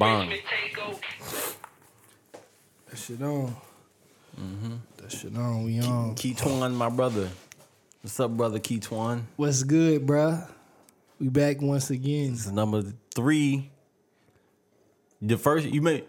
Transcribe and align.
bong. 0.00 0.32
That 2.88 2.96
shit 2.96 3.22
on. 3.22 3.54
Mm-hmm. 4.40 4.74
That 4.96 5.12
shit 5.12 5.36
on. 5.36 5.64
We 5.64 5.78
on. 5.80 6.14
Keytwan, 6.14 6.72
my 6.72 6.88
brother. 6.88 7.28
What's 8.00 8.18
up, 8.18 8.30
brother 8.30 8.58
Key 8.58 8.80
Twan? 8.80 9.24
What's 9.36 9.62
good, 9.62 10.06
bruh? 10.06 10.48
We 11.20 11.28
back 11.28 11.60
once 11.60 11.90
again. 11.90 12.30
This 12.30 12.46
is 12.46 12.52
number 12.52 12.82
three. 13.14 13.70
The 15.20 15.36
first 15.36 15.66
you 15.66 15.82
made, 15.82 16.06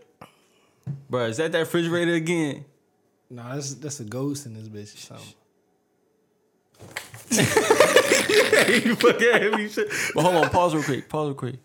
bro. 1.09 1.25
Is 1.25 1.35
that 1.35 1.51
that 1.51 1.59
refrigerator 1.59 2.13
again? 2.13 2.63
Nah, 3.29 3.55
that's 3.55 3.73
that's 3.73 3.99
a 3.99 4.05
ghost 4.05 4.45
in 4.45 4.53
this 4.53 4.69
bitch 4.69 4.95
or 4.95 5.19
something. 5.19 5.35
you 8.85 8.95
fucking 8.95 9.33
heavy 9.33 9.67
shit. 9.67 9.91
But 10.15 10.23
hold 10.23 10.35
on, 10.35 10.49
pause 10.49 10.73
real 10.73 10.83
quick. 10.83 11.09
Pause 11.09 11.27
real 11.27 11.35
quick. 11.35 11.59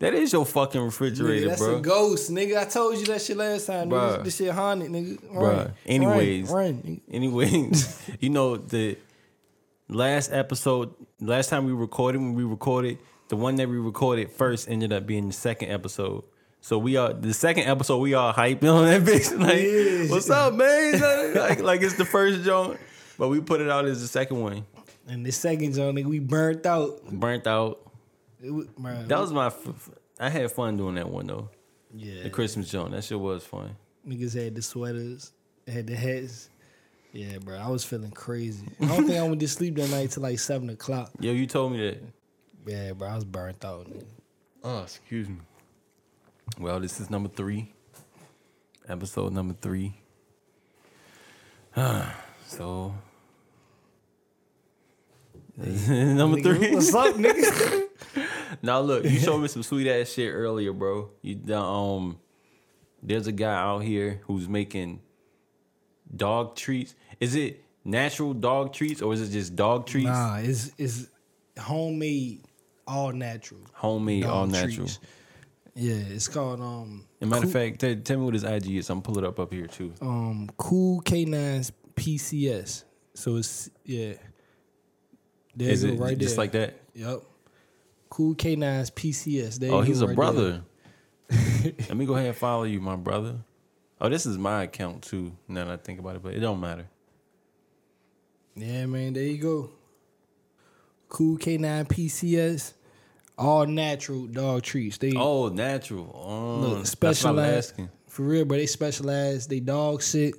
That 0.00 0.14
is 0.14 0.32
your 0.32 0.46
fucking 0.46 0.80
refrigerator, 0.80 1.46
Nigga, 1.46 1.48
that's 1.50 1.60
bro. 1.62 1.76
a 1.76 1.80
ghost, 1.80 2.30
nigga. 2.30 2.58
I 2.58 2.64
told 2.64 2.98
you 2.98 3.04
that 3.06 3.20
shit 3.20 3.36
last 3.36 3.66
time, 3.66 3.90
nigga. 3.90 4.18
Bruh. 4.18 4.24
This 4.24 4.36
shit 4.36 4.50
haunted, 4.50 4.90
nigga. 4.90 5.18
Run, 5.30 5.56
Bruh. 5.66 5.72
Anyways. 5.86 6.48
run, 6.50 6.64
run, 6.64 6.74
nigga. 6.82 7.00
Anyway, 7.12 7.70
you 8.20 8.30
know 8.30 8.56
the 8.56 8.96
last 9.88 10.32
episode, 10.32 10.94
last 11.20 11.50
time 11.50 11.66
we 11.66 11.72
recorded, 11.72 12.18
when 12.18 12.34
we 12.34 12.44
recorded, 12.44 12.98
the 13.28 13.36
one 13.36 13.56
that 13.56 13.68
we 13.68 13.76
recorded 13.76 14.30
first 14.32 14.68
ended 14.70 14.92
up 14.92 15.06
being 15.06 15.26
the 15.28 15.32
second 15.34 15.70
episode. 15.70 16.24
So 16.62 16.78
we 16.78 16.96
are 16.96 17.12
the 17.12 17.32
second 17.34 17.64
episode. 17.68 17.98
We 17.98 18.14
all 18.14 18.32
hyping 18.32 18.64
on 18.74 18.86
that 18.86 19.02
bitch. 19.02 19.38
Like, 19.38 19.62
Yeah. 19.62 20.10
what's 20.10 20.30
up, 20.30 20.54
man? 20.54 21.34
like, 21.34 21.60
like 21.60 21.82
it's 21.82 21.94
the 21.96 22.04
first 22.06 22.42
joint, 22.42 22.80
but 23.18 23.28
we 23.28 23.40
put 23.40 23.60
it 23.60 23.68
out 23.70 23.84
as 23.84 24.00
the 24.00 24.08
second 24.08 24.40
one. 24.40 24.64
And 25.08 25.26
the 25.26 25.32
second 25.32 25.74
joint, 25.74 25.96
nigga, 25.98 26.06
we 26.06 26.18
burnt 26.20 26.64
out. 26.64 27.04
Burnt 27.10 27.46
out. 27.46 27.80
It 28.42 28.50
was, 28.50 28.66
bruh, 28.68 29.06
That 29.08 29.18
was 29.20 29.32
my. 29.32 29.46
F- 29.46 29.66
f- 29.68 29.90
I 30.18 30.28
had 30.28 30.50
fun 30.50 30.76
doing 30.76 30.94
that 30.96 31.08
one 31.08 31.26
though. 31.26 31.48
yeah. 31.94 32.22
The 32.24 32.30
Christmas 32.30 32.70
joint. 32.70 32.92
That 32.92 33.04
shit 33.04 33.18
was 33.20 33.44
fun. 33.44 33.76
Niggas 34.06 34.34
had 34.42 34.54
the 34.54 34.62
sweaters, 34.62 35.32
had 35.66 35.86
the 35.86 35.94
hats. 35.94 36.48
Yeah, 37.12 37.38
bro, 37.38 37.56
I 37.58 37.68
was 37.68 37.84
feeling 37.84 38.12
crazy. 38.12 38.66
I 38.80 38.86
don't 38.86 39.06
think 39.06 39.18
I 39.18 39.22
went 39.26 39.40
to 39.40 39.48
sleep 39.48 39.74
that 39.76 39.90
night 39.90 40.10
till 40.12 40.22
like 40.22 40.38
seven 40.38 40.70
o'clock. 40.70 41.10
Yo, 41.18 41.32
you 41.32 41.46
told 41.46 41.72
me 41.72 41.78
that. 41.90 41.98
Yeah, 42.66 42.92
bro, 42.92 43.08
I 43.08 43.14
was 43.16 43.24
burnt 43.24 43.64
out. 43.64 43.86
Nigga. 43.90 44.04
Oh, 44.62 44.82
excuse 44.82 45.28
me. 45.28 45.38
Well, 46.58 46.78
this 46.80 47.00
is 47.00 47.10
number 47.10 47.28
three. 47.28 47.72
Episode 48.88 49.32
number 49.32 49.54
three. 49.60 49.94
so 52.46 52.94
number 55.56 56.40
three. 56.40 56.74
What's 56.74 56.94
up, 56.94 57.14
nigga? 57.16 57.86
now 58.62 58.80
look, 58.80 59.04
you 59.04 59.18
showed 59.18 59.38
me 59.42 59.48
some 59.48 59.62
sweet 59.62 59.88
ass 59.88 60.10
shit 60.12 60.32
earlier, 60.32 60.72
bro. 60.72 61.10
You 61.22 61.36
the, 61.36 61.58
um 61.58 62.18
there's 63.02 63.26
a 63.26 63.32
guy 63.32 63.54
out 63.54 63.78
here 63.80 64.20
who's 64.26 64.48
making 64.48 65.00
dog 66.14 66.56
treats. 66.56 66.94
Is 67.18 67.34
it 67.34 67.64
natural 67.84 68.34
dog 68.34 68.72
treats 68.72 69.00
or 69.02 69.12
is 69.14 69.22
it 69.28 69.32
just 69.32 69.56
dog 69.56 69.86
treats? 69.86 70.06
nah, 70.08 70.36
it's 70.38 70.72
it's 70.78 71.06
homemade, 71.58 72.44
all 72.86 73.12
natural. 73.12 73.60
Homemade, 73.72 74.24
all 74.24 74.46
natural. 74.46 74.86
treats. 74.86 74.98
Yeah, 75.74 75.94
it's 75.94 76.28
called 76.28 76.60
um 76.60 77.06
As 77.20 77.26
a 77.26 77.30
matter 77.30 77.46
of 77.46 77.52
Cool- 77.52 77.60
fact, 77.62 77.78
tell, 77.80 77.94
tell 77.96 78.18
me 78.18 78.24
what 78.24 78.34
his 78.34 78.44
IG 78.44 78.76
is. 78.76 78.90
I'm 78.90 78.96
gonna 79.00 79.02
pull 79.02 79.18
it 79.18 79.24
up 79.24 79.38
up 79.38 79.52
here 79.52 79.66
too. 79.66 79.92
um 80.02 80.50
Cool 80.56 81.00
K9's 81.02 81.72
PCS. 81.94 82.84
So 83.14 83.36
it's 83.36 83.70
yeah. 83.84 84.14
There 85.56 85.70
Is 85.70 85.84
it 85.84 85.96
go, 85.98 86.04
right 86.04 86.16
just 86.18 86.36
there. 86.36 86.42
like 86.44 86.52
that? 86.52 86.80
Yep. 86.94 87.22
Cool 88.10 88.34
K9's 88.34 88.90
PCS. 88.90 89.56
There 89.58 89.72
Oh, 89.72 89.80
he's 89.80 90.02
a 90.02 90.08
right 90.08 90.16
brother. 90.16 90.62
Let 91.30 91.96
me 91.96 92.04
go 92.06 92.14
ahead 92.14 92.26
and 92.26 92.36
follow 92.36 92.64
you, 92.64 92.80
my 92.80 92.96
brother. 92.96 93.36
Oh, 94.00 94.08
this 94.08 94.26
is 94.26 94.36
my 94.36 94.64
account 94.64 95.02
too. 95.02 95.32
Now 95.48 95.64
that 95.66 95.72
I 95.72 95.76
think 95.76 96.00
about 96.00 96.16
it, 96.16 96.22
but 96.22 96.34
it 96.34 96.40
don't 96.40 96.60
matter. 96.60 96.86
Yeah, 98.56 98.86
man. 98.86 99.12
There 99.12 99.22
you 99.22 99.38
go. 99.38 99.70
Cool 101.08 101.38
K9 101.38 101.88
PCS. 101.88 102.74
All 103.38 103.64
natural 103.66 104.26
dog 104.26 104.62
treats. 104.62 104.98
They 104.98 105.12
Oh, 105.16 105.48
natural. 105.48 106.10
Oh, 106.14 106.56
look 106.60 106.60
that's 106.60 106.72
what 106.72 106.78
I'm 106.80 106.84
specialized 106.86 107.70
asking. 107.70 107.90
for 108.06 108.22
real, 108.22 108.44
but 108.44 108.56
they 108.56 108.66
specialize. 108.66 109.46
They 109.46 109.60
dog 109.60 110.02
sit, 110.02 110.34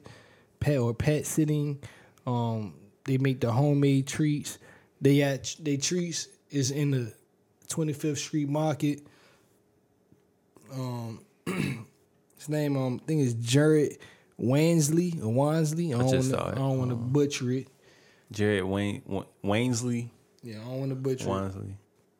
pet 0.59 0.77
or 0.77 0.93
pet 0.93 1.25
sitting. 1.25 1.79
Um, 2.27 2.75
they 3.05 3.17
make 3.17 3.39
the 3.41 3.51
homemade 3.51 4.05
treats. 4.07 4.59
They 5.01 5.23
at 5.23 5.55
they 5.59 5.77
treats 5.77 6.27
is 6.51 6.69
in 6.69 6.91
the 6.91 7.13
25th 7.71 8.17
Street 8.17 8.49
Market. 8.49 9.01
Um, 10.73 11.19
his 11.45 12.49
name 12.49 12.77
um 12.77 12.99
I 13.03 13.05
think 13.07 13.21
is 13.21 13.33
Jared 13.35 13.97
Wansley 14.39 15.19
or 15.21 15.27
Wansley. 15.33 15.93
I 15.93 15.99
don't 15.99 16.31
wanna. 16.31 16.51
I 16.51 16.55
don't 16.55 16.77
want 16.77 16.89
to 16.91 16.95
butcher 16.95 17.51
it. 17.51 17.67
Jared 18.31 18.63
Wayne 18.63 19.01
Wa- 19.05 19.25
Wainsley, 19.43 20.09
Yeah, 20.41 20.61
I 20.61 20.63
don't 20.63 20.79
want 20.79 20.89
to 20.91 20.95
butcher 20.95 21.25
it. 21.25 21.29
Wansley. 21.29 21.73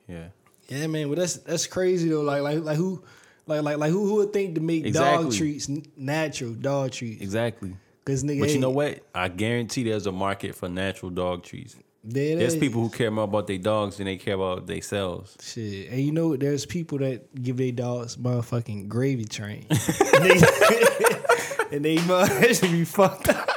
Yeah, 0.08 0.28
Yeah, 0.68 0.88
man. 0.88 1.08
But 1.10 1.20
that's 1.20 1.36
that's 1.38 1.68
crazy 1.68 2.10
though. 2.10 2.22
Like 2.22 2.42
like 2.42 2.64
like 2.64 2.78
who. 2.78 3.04
Like, 3.48 3.64
like, 3.64 3.78
like, 3.78 3.92
who, 3.92 4.06
who 4.06 4.16
would 4.18 4.32
think 4.32 4.54
to 4.56 4.62
make 4.62 4.94
dog 4.94 5.34
treats 5.34 5.68
natural 5.98 6.54
dog 6.54 6.92
treats? 6.92 7.22
exactly. 7.22 7.76
Cause 8.06 8.24
nigga, 8.24 8.40
But 8.40 8.50
you 8.52 8.60
know 8.60 8.70
what? 8.70 9.00
I 9.16 9.28
guarantee 9.30 9.84
there's 9.84 10.06
a 10.06 10.12
market 10.12 10.56
for 10.56 10.70
natural 10.70 11.10
dog 11.10 11.44
treats. 11.44 11.76
There 12.04 12.38
There's 12.38 12.56
is. 12.56 12.60
people 12.60 12.82
who 12.82 12.90
care 12.90 13.12
more 13.12 13.26
about 13.26 13.46
their 13.46 13.60
dogs 13.60 13.98
than 13.98 14.06
they 14.06 14.18
care 14.18 14.34
about 14.34 14.66
themselves. 14.66 15.38
Shit, 15.40 15.92
and 15.92 16.02
you 16.02 16.12
know? 16.12 16.36
There's 16.36 16.66
people 16.66 16.98
that 17.00 17.32
give 17.44 17.58
their 17.58 17.72
dogs 17.72 18.18
motherfucking 18.18 18.88
gravy 18.88 19.26
train, 19.26 19.68
and 19.70 19.80
they, 21.86 21.98
and 21.98 22.10
they 22.44 22.54
should 22.54 22.72
be 22.72 22.86
fucked 22.86 23.30
up. 23.30 23.48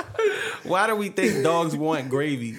Why 0.65 0.87
do 0.87 0.95
we 0.97 1.09
think 1.09 1.43
dogs 1.43 1.75
want 1.77 2.09
gravy? 2.11 2.57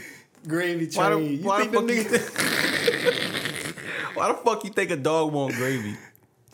Gravy 0.47 0.87
Why 0.93 1.09
train. 1.09 1.23
the, 1.23 1.29
you 1.33 1.43
why, 1.43 1.65
think 1.65 1.71
the 1.71 1.79
fuck 1.79 1.89
you 1.89 2.03
why 4.15 4.27
the 4.29 4.33
fuck 4.35 4.63
you 4.63 4.69
think 4.71 4.89
a 4.91 4.95
dog 4.95 5.33
want 5.33 5.53
gravy? 5.55 5.95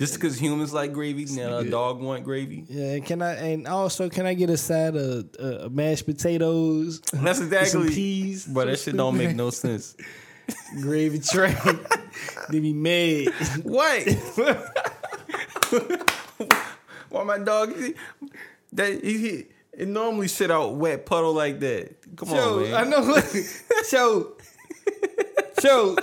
Just 0.01 0.15
because 0.15 0.41
humans 0.41 0.73
like 0.73 0.93
gravy, 0.93 1.25
now 1.25 1.59
a 1.59 1.63
dog 1.63 2.01
want 2.01 2.23
gravy? 2.23 2.65
Yeah, 2.67 2.97
can 3.01 3.21
I? 3.21 3.35
And 3.35 3.67
also, 3.67 4.09
can 4.09 4.25
I 4.25 4.33
get 4.33 4.49
a 4.49 4.57
side 4.57 4.95
of 4.95 5.29
uh, 5.39 5.69
mashed 5.69 6.07
potatoes? 6.07 7.01
That's 7.13 7.39
exactly. 7.39 7.89
peas. 7.89 8.47
But 8.47 8.65
that 8.65 8.79
shit 8.79 8.97
don't 8.97 9.15
make 9.15 9.35
no 9.35 9.51
sense. 9.51 9.95
gravy 10.81 11.19
train. 11.19 11.55
they 12.49 12.59
be 12.59 12.73
mad. 12.73 13.31
What? 13.63 14.07
Why 17.09 17.23
my 17.23 17.37
dog? 17.37 17.71
That 18.73 19.03
he, 19.03 19.17
he 19.19 19.45
it 19.71 19.87
normally 19.87 20.29
shit 20.29 20.49
out 20.49 20.73
wet 20.73 21.05
puddle 21.05 21.33
like 21.33 21.59
that. 21.59 22.15
Come 22.15 22.33
on, 22.33 22.63
man. 22.63 22.73
I 22.73 22.89
know. 22.89 23.21
Show, 23.87 24.33
show. 25.61 25.95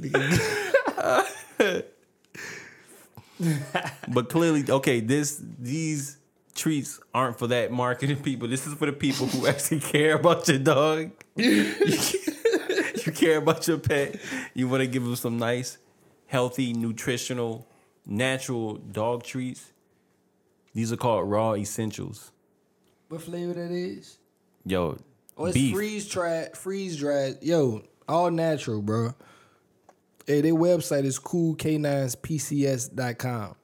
But 4.08 4.28
clearly, 4.28 4.64
okay, 4.68 5.00
this 5.00 5.42
these 5.58 6.18
treats 6.54 7.00
aren't 7.14 7.38
for 7.38 7.46
that 7.46 7.72
marketing 7.72 8.22
people. 8.22 8.48
This 8.48 8.66
is 8.66 8.74
for 8.74 8.84
the 8.86 8.92
people 8.92 9.26
who 9.26 9.46
actually 9.46 9.80
care 9.80 10.16
about 10.16 10.46
your 10.46 10.58
dog. 10.58 11.10
you 11.36 13.12
care 13.14 13.38
about 13.38 13.66
your 13.66 13.78
pet. 13.78 14.16
You 14.52 14.68
want 14.68 14.82
to 14.82 14.86
give 14.86 15.04
them 15.04 15.16
some 15.16 15.38
nice, 15.38 15.78
healthy, 16.26 16.74
nutritional, 16.74 17.66
natural 18.06 18.74
dog 18.76 19.22
treats. 19.22 19.72
These 20.74 20.92
are 20.92 20.96
called 20.98 21.30
raw 21.30 21.54
essentials. 21.54 22.32
What 23.08 23.22
flavor 23.22 23.54
that 23.54 23.70
is? 23.70 24.18
Yo, 24.66 24.98
Oh, 25.38 25.46
it's 25.46 25.54
beef. 25.54 25.74
freeze 25.74 26.06
dried, 26.06 26.56
freeze 26.56 26.98
dried. 26.98 27.38
Yo, 27.40 27.82
all 28.06 28.30
natural, 28.30 28.82
bro. 28.82 29.14
Hey, 30.26 30.40
their 30.40 30.54
website 30.54 31.04
is 31.04 31.18
coolk9spcs.com. 31.18 33.54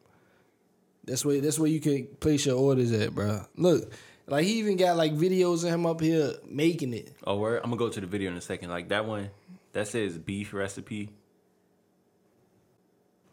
That's 1.04 1.24
where 1.24 1.40
that's 1.40 1.58
where 1.58 1.70
you 1.70 1.80
can 1.80 2.06
place 2.18 2.44
your 2.46 2.58
orders 2.58 2.92
at, 2.92 3.14
bro. 3.14 3.46
Look, 3.56 3.92
like 4.26 4.44
he 4.44 4.58
even 4.58 4.76
got 4.76 4.96
like 4.96 5.12
videos 5.12 5.62
of 5.64 5.70
him 5.70 5.86
up 5.86 6.00
here 6.00 6.32
making 6.48 6.94
it. 6.94 7.14
Oh, 7.24 7.36
word. 7.36 7.60
I'm 7.62 7.70
gonna 7.70 7.78
go 7.78 7.88
to 7.88 8.00
the 8.00 8.08
video 8.08 8.28
in 8.30 8.36
a 8.36 8.40
second. 8.40 8.70
Like 8.70 8.88
that 8.88 9.06
one, 9.06 9.30
that 9.72 9.86
says 9.86 10.18
beef 10.18 10.52
recipe. 10.52 11.10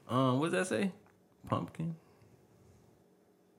Um, 0.07 0.39
what 0.39 0.51
does 0.51 0.69
that 0.69 0.75
say? 0.75 0.91
Pumpkin. 1.49 1.95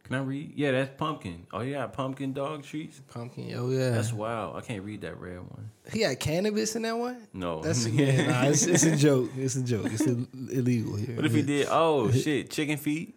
Can 0.04 0.16
I 0.16 0.20
read? 0.20 0.52
Yeah, 0.54 0.72
that's 0.72 0.90
pumpkin. 0.98 1.46
Oh, 1.50 1.62
yeah, 1.62 1.86
pumpkin 1.86 2.34
dog 2.34 2.62
treats. 2.62 3.00
Pumpkin, 3.08 3.54
oh 3.56 3.70
yeah. 3.70 3.90
That's 3.90 4.12
wild. 4.12 4.54
I 4.54 4.60
can't 4.60 4.84
read 4.84 5.00
that 5.00 5.18
red 5.18 5.38
one. 5.38 5.70
he 5.90 6.00
got 6.00 6.20
cannabis 6.20 6.76
in 6.76 6.82
that 6.82 6.96
one. 6.96 7.26
No. 7.32 7.62
That's 7.62 7.86
yeah, 7.88 8.26
nah, 8.26 8.48
it's, 8.48 8.66
it's 8.66 8.84
a 8.84 8.96
joke. 8.96 9.30
It's 9.34 9.56
a 9.56 9.62
joke. 9.62 9.86
It's 9.86 10.06
Ill- 10.06 10.26
illegal 10.50 10.96
here. 10.96 11.16
What 11.16 11.24
if 11.24 11.32
he 11.32 11.40
did? 11.40 11.68
Oh 11.70 12.10
shit, 12.12 12.50
chicken 12.50 12.76
feet. 12.76 13.16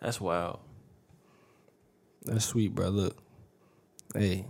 That's 0.00 0.20
wild. 0.20 0.60
That's 2.26 2.44
sweet, 2.44 2.74
bro. 2.74 2.90
Look, 2.90 3.16
hey, 4.14 4.44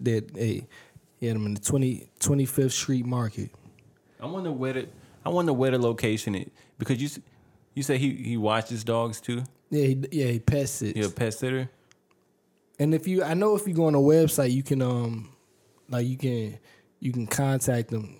that 0.00 0.28
hey, 0.34 0.66
He 1.20 1.26
had 1.26 1.36
them 1.36 1.46
in 1.46 1.54
the 1.54 1.60
20, 1.60 2.08
25th 2.18 2.72
Street 2.72 3.06
Market. 3.06 3.50
I 4.20 4.26
wonder 4.26 4.50
where 4.50 4.72
the 4.72 4.88
I 5.24 5.28
wonder 5.28 5.52
where 5.52 5.70
the 5.70 5.78
location 5.78 6.34
is 6.34 6.50
because 6.78 7.00
you 7.00 7.22
you 7.74 7.84
said 7.84 8.00
he 8.00 8.10
he 8.16 8.36
watches 8.36 8.82
dogs 8.82 9.20
too. 9.20 9.44
Yeah, 9.70 9.86
he, 9.86 10.04
yeah, 10.12 10.26
he 10.26 10.38
pet 10.38 10.68
sits. 10.68 10.98
He 10.98 11.04
a 11.04 11.08
pet 11.10 11.34
sitter. 11.34 11.68
And 12.78 12.94
if 12.94 13.06
you, 13.06 13.22
I 13.22 13.34
know 13.34 13.56
if 13.56 13.66
you 13.66 13.74
go 13.74 13.86
on 13.86 13.94
a 13.94 13.98
website, 13.98 14.52
you 14.52 14.62
can 14.62 14.82
um, 14.82 15.30
like 15.88 16.06
you 16.06 16.16
can 16.16 16.58
you 17.00 17.12
can 17.12 17.26
contact 17.26 17.88
them. 17.88 18.16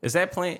Is 0.00 0.14
that 0.14 0.32
playing? 0.32 0.58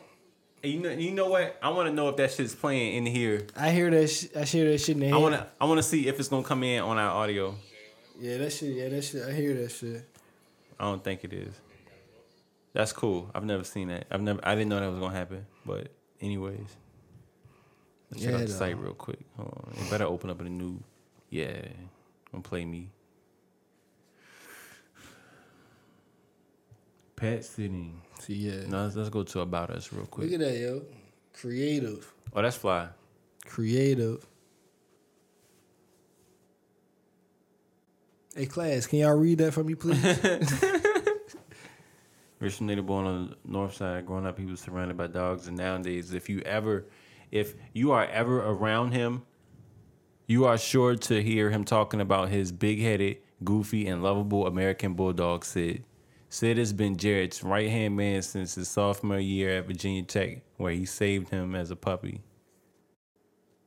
You 0.62 0.78
know, 0.78 0.90
you 0.90 1.10
know 1.10 1.28
what? 1.28 1.58
I 1.60 1.70
want 1.70 1.88
to 1.88 1.94
know 1.94 2.08
if 2.08 2.16
that 2.16 2.30
shit's 2.30 2.54
playing 2.54 2.94
in 2.94 3.06
here. 3.06 3.46
I 3.56 3.70
hear 3.70 3.90
that. 3.90 4.08
Sh- 4.08 4.26
I 4.36 4.44
hear 4.44 4.70
that 4.70 4.78
shit 4.78 4.90
in 4.96 5.00
the 5.00 5.06
head. 5.06 5.14
I 5.14 5.18
want 5.18 5.34
to. 5.34 5.46
I 5.60 5.64
want 5.64 5.78
to 5.78 5.82
see 5.82 6.06
if 6.06 6.20
it's 6.20 6.28
gonna 6.28 6.44
come 6.44 6.62
in 6.62 6.80
on 6.82 6.98
our 6.98 7.10
audio. 7.10 7.56
Yeah, 8.20 8.36
that 8.38 8.52
shit. 8.52 8.76
Yeah, 8.76 8.88
that 8.88 9.02
shit. 9.02 9.24
I 9.26 9.32
hear 9.32 9.54
that 9.54 9.70
shit. 9.70 10.08
I 10.78 10.84
don't 10.84 11.02
think 11.02 11.24
it 11.24 11.32
is. 11.32 11.54
That's 12.72 12.92
cool. 12.92 13.30
I've 13.34 13.44
never 13.44 13.64
seen 13.64 13.88
that. 13.88 14.06
I've 14.10 14.22
never. 14.22 14.40
I 14.44 14.54
didn't 14.54 14.68
know 14.68 14.78
that 14.80 14.90
was 14.90 15.00
gonna 15.00 15.16
happen. 15.16 15.46
But 15.66 15.88
anyways, 16.20 16.76
let's 18.12 18.22
check 18.22 18.32
Yeah, 18.32 18.40
out 18.40 18.46
the 18.46 18.52
site 18.52 18.78
real 18.78 18.94
quick. 18.94 19.20
Hold 19.36 19.66
on. 19.66 19.84
You 19.84 19.90
better 19.90 20.04
open 20.04 20.30
up 20.30 20.40
a 20.40 20.44
new. 20.44 20.80
Yeah, 21.30 21.62
gonna 22.30 22.42
play 22.42 22.64
me. 22.64 22.90
Pet 27.16 27.44
sitting. 27.44 28.00
See, 28.20 28.34
yeah. 28.34 28.66
No, 28.68 28.84
let's, 28.84 28.96
let's 28.96 29.08
go 29.08 29.22
to 29.22 29.40
about 29.40 29.70
us 29.70 29.92
real 29.92 30.06
quick. 30.06 30.30
Look 30.30 30.40
at 30.40 30.46
that, 30.46 30.58
yo. 30.58 30.82
Creative. 31.32 32.12
Oh, 32.34 32.42
that's 32.42 32.56
fly. 32.56 32.88
Creative. 33.46 34.26
Hey, 38.34 38.46
class, 38.46 38.86
can 38.86 39.00
y'all 39.00 39.14
read 39.14 39.38
that 39.38 39.52
for 39.52 39.62
me, 39.62 39.74
please? 39.74 40.02
Rich 42.40 42.60
native 42.60 42.86
born 42.86 43.06
on 43.06 43.28
the 43.28 43.36
north 43.44 43.74
side. 43.74 44.04
Growing 44.06 44.26
up, 44.26 44.38
he 44.38 44.46
was 44.46 44.58
surrounded 44.58 44.96
by 44.96 45.06
dogs. 45.06 45.46
And 45.46 45.56
nowadays, 45.56 46.12
if 46.12 46.28
you 46.28 46.40
ever, 46.40 46.86
if 47.32 47.54
you 47.72 47.90
are 47.90 48.04
ever 48.04 48.40
around 48.40 48.92
him, 48.92 49.22
you 50.26 50.44
are 50.44 50.58
sure 50.58 50.94
to 50.94 51.22
hear 51.22 51.50
him 51.50 51.64
talking 51.64 52.00
about 52.00 52.28
his 52.28 52.52
big-headed, 52.52 53.16
goofy, 53.42 53.88
and 53.88 54.02
lovable 54.02 54.46
American 54.46 54.94
bulldog 54.94 55.44
Sid. 55.44 55.84
Sid 56.28 56.58
has 56.58 56.72
been 56.72 56.96
Jared's 56.96 57.42
right-hand 57.42 57.96
man 57.96 58.22
since 58.22 58.54
his 58.54 58.68
sophomore 58.68 59.18
year 59.18 59.58
at 59.58 59.66
Virginia 59.66 60.02
Tech, 60.02 60.42
where 60.58 60.72
he 60.72 60.84
saved 60.84 61.30
him 61.30 61.54
as 61.54 61.70
a 61.70 61.76
puppy. 61.76 62.22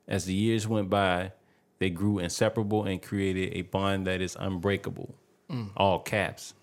As 0.08 0.24
the 0.24 0.34
years 0.34 0.66
went 0.66 0.88
by, 0.88 1.32
they 1.78 1.90
grew 1.90 2.18
inseparable 2.18 2.84
and 2.84 3.02
created 3.02 3.52
a 3.54 3.62
bond 3.62 4.06
that 4.06 4.20
is 4.20 4.36
unbreakable. 4.38 5.14
Mm. 5.50 5.70
All 5.76 5.98
caps. 6.00 6.54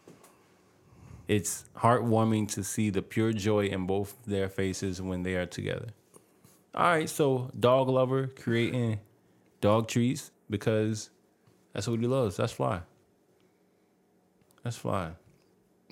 It's 1.28 1.66
heartwarming 1.78 2.50
to 2.54 2.64
see 2.64 2.90
the 2.90 3.02
pure 3.02 3.32
joy 3.32 3.68
in 3.68 3.86
both 3.86 4.18
their 4.26 4.50
faces 4.50 5.02
when 5.02 5.24
they 5.24 5.36
are 5.36 5.46
together. 5.46 5.90
All 6.76 6.86
right, 6.86 7.08
so 7.10 7.52
dog 7.60 7.88
lover 7.88 8.28
creating 8.28 9.00
dog 9.62 9.88
treats 9.88 10.32
because 10.50 11.12
that's 11.72 11.88
what 11.88 12.00
he 12.00 12.08
loves. 12.08 12.36
That's 12.36 12.52
fly. 12.52 12.82
That's 14.64 14.78
fly. 14.78 15.12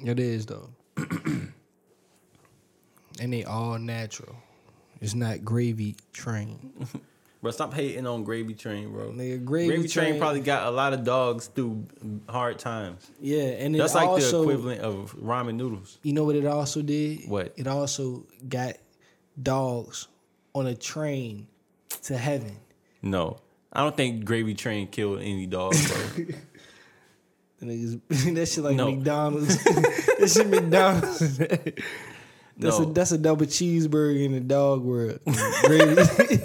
it 0.04 0.20
is 0.20 0.48
though, 0.48 0.70
and 0.98 1.54
they 3.20 3.44
all 3.44 3.78
natural. 3.78 4.36
It's 5.00 5.14
not 5.14 5.46
gravy 5.46 5.98
train. 6.14 6.88
Bro, 7.42 7.52
stop 7.52 7.74
hating 7.74 8.06
on 8.06 8.24
Gravy 8.24 8.54
Train, 8.54 8.92
bro. 8.92 9.10
Nigga, 9.10 9.44
Gravy 9.44 9.68
Gravy, 9.70 9.88
Train, 9.88 10.10
Train- 10.10 10.20
probably 10.20 10.42
got 10.42 10.68
a 10.68 10.70
lot 10.70 10.94
of 10.94 11.04
dogs 11.04 11.48
through 11.48 11.88
hard 12.30 12.60
times. 12.60 13.10
Yeah, 13.20 13.42
and 13.42 13.76
it 13.76 13.80
That's 13.80 13.96
like 13.96 14.08
also, 14.08 14.44
the 14.46 14.52
equivalent 14.52 14.82
of 14.82 15.16
ramen 15.16 15.56
noodles. 15.56 15.98
You 16.04 16.14
know 16.14 16.24
what 16.24 16.36
it 16.36 16.46
also 16.46 16.84
did? 16.84 17.28
What? 17.28 17.52
It 17.58 17.66
also 17.66 18.28
got 18.48 18.76
dogs 19.42 20.08
on 20.54 20.68
a 20.68 20.76
train 20.76 21.48
to 22.04 22.18
heaven. 22.18 22.56
No, 23.02 23.38
I 23.74 23.82
don't 23.82 23.96
think 23.98 24.26
Gravy 24.26 24.54
Train 24.54 24.88
killed 24.88 25.20
any 25.22 25.46
dogs, 25.48 25.88
bro. 26.16 26.26
That 27.64 28.48
shit 28.52 28.64
like 28.64 28.76
No. 28.76 28.90
McDonald's. 28.92 29.64
that 29.64 30.32
shit 30.34 30.48
McDonald's. 30.48 31.38
That's 31.38 32.80
no, 32.80 32.90
a 32.90 32.94
that's 32.94 33.12
a 33.12 33.18
double 33.20 33.46
cheeseburger 33.46 34.24
in 34.26 34.32
the 34.34 34.40
dog 34.40 34.82
world. 34.82 35.20
gravy, 35.26 36.38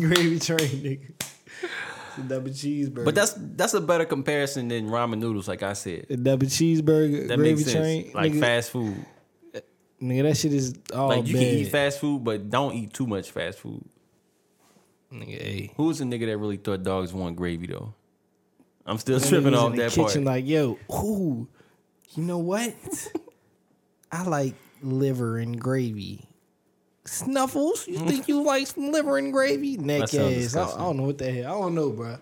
gravy 0.00 0.38
train, 0.40 0.58
nigga. 0.82 1.10
It's 1.20 2.18
a 2.18 2.22
double 2.22 2.50
cheeseburger. 2.50 3.04
but 3.04 3.14
that's 3.14 3.34
that's 3.36 3.74
a 3.74 3.80
better 3.80 4.04
comparison 4.04 4.66
than 4.68 4.88
ramen 4.88 5.18
noodles, 5.18 5.46
like 5.48 5.62
I 5.62 5.72
said. 5.74 6.06
a 6.10 6.16
double 6.16 6.46
cheeseburger, 6.46 7.28
That 7.28 7.36
gravy 7.36 7.54
makes 7.54 7.64
sense. 7.70 7.74
train. 7.74 8.10
like 8.14 8.32
nigga, 8.32 8.40
fast 8.40 8.70
food. 8.70 9.06
Nigga, 10.02 10.22
that 10.24 10.36
shit 10.36 10.52
is 10.52 10.74
all 10.94 11.08
like 11.08 11.26
you 11.26 11.34
bad. 11.34 11.40
can 11.40 11.48
eat 11.58 11.68
fast 11.68 12.00
food, 12.00 12.24
but 12.24 12.48
don't 12.50 12.74
eat 12.74 12.92
too 12.92 13.06
much 13.06 13.30
fast 13.30 13.58
food. 13.58 13.84
Nigga, 15.12 15.26
hey. 15.42 15.72
Who's 15.76 15.98
the 15.98 16.04
nigga 16.04 16.26
that 16.26 16.36
really 16.38 16.56
thought 16.56 16.82
dogs 16.82 17.12
want 17.12 17.36
gravy 17.36 17.66
though? 17.68 17.94
I'm 18.84 18.98
still 18.98 19.18
Niggas 19.18 19.28
tripping 19.28 19.48
in 19.48 19.54
off 19.54 19.72
the 19.72 19.78
that 19.82 19.90
kitchen 19.92 20.24
part. 20.24 20.36
like, 20.36 20.46
yo, 20.46 20.78
ooh, 20.92 21.48
you 22.14 22.22
know 22.22 22.38
what? 22.38 22.74
I 24.12 24.22
like 24.24 24.54
liver 24.82 25.38
and 25.38 25.60
gravy. 25.60 26.28
Snuffles, 27.04 27.86
you 27.86 27.98
think 27.98 28.26
you 28.28 28.42
like 28.44 28.66
some 28.66 28.90
liver 28.90 29.16
and 29.18 29.32
gravy? 29.32 29.76
Neck 29.76 30.08
sounds 30.08 30.14
ass. 30.14 30.22
I, 30.22 30.34
disgusting. 30.34 30.80
I 30.80 30.84
don't 30.84 30.96
know 30.96 31.02
what 31.04 31.18
the 31.18 31.30
hell. 31.32 31.46
I 31.56 31.60
don't 31.60 31.74
know, 31.74 31.90
bro. 31.90 32.16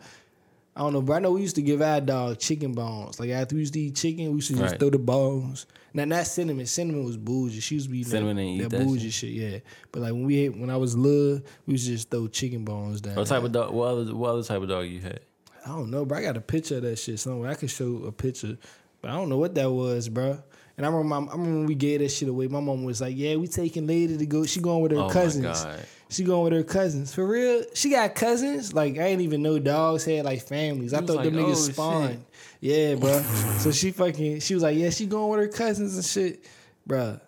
I 0.77 0.81
don't 0.81 0.93
know, 0.93 1.03
bro. 1.03 1.17
I 1.17 1.19
know 1.20 1.32
we 1.32 1.41
used 1.43 1.56
to 1.56 1.62
give 1.62 1.81
our 1.81 2.00
dog 2.00 2.38
chicken 2.38 2.73
bones. 2.73 3.19
Like 3.20 3.31
after 3.31 3.55
we 3.55 3.61
used 3.61 3.75
to 3.75 3.81
eat 3.81 3.97
chicken, 3.97 4.29
we 4.31 4.37
used 4.37 4.49
to 4.49 4.55
just 4.55 4.73
Right. 4.73 4.81
throw 4.81 4.91
the 4.91 4.99
bones. 4.99 5.67
Now 5.96 6.05
not 6.05 6.26
cinnamon. 6.26 6.67
Cinnamon 6.67 7.05
was 7.05 7.17
bougie. 7.17 7.61
She 7.61 7.76
used 7.76 7.87
to 7.87 7.93
be 7.93 8.02
Cinnamon 8.02 8.37
that, 8.58 8.64
that 8.70 8.79
that 8.79 8.85
bougie 8.85 9.11
shit. 9.11 9.31
Yeah, 9.31 9.58
but 9.93 10.02
like 10.02 10.12
when 10.12 10.25
we 10.25 10.38
ate, 10.41 10.56
when 10.56 10.69
I 10.69 10.76
was 10.76 10.96
little, 10.96 11.41
we 11.67 11.75
used 11.75 11.87
to 11.87 11.93
just 11.93 12.11
throw 12.11 12.26
chicken 12.26 12.64
bones 12.64 13.00
down. 13.00 13.14
What 13.14 13.29
type 13.29 13.44
of 13.44 13.52
dog? 13.52 13.73
What 13.73 13.87
other, 13.87 14.14
what 14.14 14.31
other 14.31 14.43
type 14.43 14.61
of 14.61 14.69
dog 14.69 14.87
you 14.87 15.00
had? 15.00 15.20
I 15.64 15.69
don't 15.69 15.91
know, 15.93 16.05
bro. 16.05 16.19
I 16.19 16.23
got 16.23 16.37
a 16.37 16.41
picture 16.41 16.76
of 16.79 16.82
that 16.82 16.99
shit 16.99 17.20
somewhere. 17.20 17.49
I 17.49 17.55
could 17.55 17.70
show 17.70 18.02
a 18.06 18.12
picture, 18.12 18.58
but 19.00 19.12
I 19.12 19.14
don't 19.14 19.29
know 19.29 19.38
what 19.38 19.55
that 19.55 19.70
was, 19.70 20.08
bro. 20.08 20.43
And 20.76 20.85
I 20.85 20.88
remember, 20.88 21.31
I 21.31 21.37
remember 21.37 21.58
when 21.58 21.67
we 21.67 21.76
gave 21.76 22.00
that 22.00 22.08
shit 22.11 22.29
away. 22.29 22.49
My 22.49 22.58
mom 22.58 22.82
was 22.82 23.00
like, 23.00 23.14
"Yeah, 23.17 23.37
we 23.37 23.46
taking 23.46 23.87
lady 23.87 24.19
to 24.19 24.26
go. 24.26 24.44
She 24.44 24.61
going 24.61 24.82
with 24.82 24.91
her 24.91 24.99
Oh 24.99 25.08
cousins. 25.08 25.64
She 26.09 26.23
going 26.23 26.45
with 26.45 26.53
her 26.53 26.62
cousins 26.62 27.15
for 27.15 27.27
real. 27.27 27.65
She 27.75 27.91
got 27.91 28.15
cousins. 28.15 28.73
Like 28.73 28.95
I 28.99 29.09
didn't 29.09 29.23
even 29.23 29.43
know 29.43 29.59
dogs 29.59 30.05
had 30.05 30.25
like 30.25 30.43
families. 30.43 30.95
I 30.95 30.99
thought 31.01 31.17
like, 31.17 31.25
them 31.25 31.35
niggas 31.35 31.53
"Oh, 31.53 31.67
shit." 31.67 31.75
spawned. 31.75 32.25
Yeah, 32.61 32.95
bro. 32.95 33.21
so 33.59 33.73
she 33.73 33.91
fucking. 33.91 34.41
She 34.41 34.55
was 34.55 34.62
like, 34.62 34.77
"Yeah, 34.77 34.91
she 34.91 35.06
going 35.06 35.31
with 35.31 35.41
her 35.41 35.56
cousins 35.56 35.97
and 35.97 36.05
shit, 36.05 36.45
bro. 36.87 37.19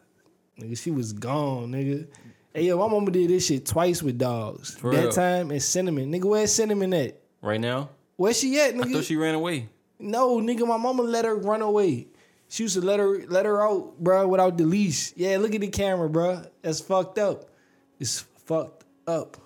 Nigga, 0.61 0.79
she 0.79 0.91
was 0.91 1.13
gone, 1.13 1.73
nigga." 1.73 2.07
Hey 2.55 2.63
yo, 2.65 2.79
my 2.79 2.89
mama 2.89 3.11
did 3.11 3.29
this 3.29 3.47
shit 3.47 3.67
twice 3.67 4.03
with 4.03 4.19
dogs. 4.19 4.77
For 4.77 4.91
that 4.95 5.03
real? 5.03 5.13
time 5.13 5.51
and 5.51 5.63
cinnamon, 5.63 6.11
nigga. 6.11 6.25
Where's 6.25 6.53
cinnamon 6.53 6.95
at? 6.95 7.21
Right 7.43 7.61
now? 7.61 7.91
Where 8.17 8.33
she 8.33 8.59
at, 8.61 8.75
I 8.75 8.79
nigga? 8.79 8.93
thought 8.95 9.05
she 9.05 9.17
ran 9.17 9.35
away. 9.35 9.69
No, 9.99 10.39
nigga, 10.39 10.67
my 10.67 10.77
mama 10.79 11.03
let 11.03 11.25
her 11.25 11.35
run 11.37 11.61
away. 11.61 12.07
She 12.49 12.63
used 12.63 12.75
to 12.75 12.81
let 12.81 12.99
her 12.99 13.25
let 13.27 13.45
her 13.45 13.63
out, 13.63 13.99
bro, 13.99 14.27
without 14.29 14.57
the 14.57 14.65
leash. 14.65 15.13
Yeah, 15.17 15.37
look 15.39 15.55
at 15.55 15.61
the 15.61 15.69
camera, 15.69 16.09
bro. 16.09 16.45
That's 16.63 16.81
fucked 16.81 17.19
up. 17.19 17.51
It's 17.99 18.25
fucked 18.47 18.85
up. 19.07 19.37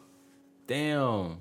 Damn. 0.66 1.38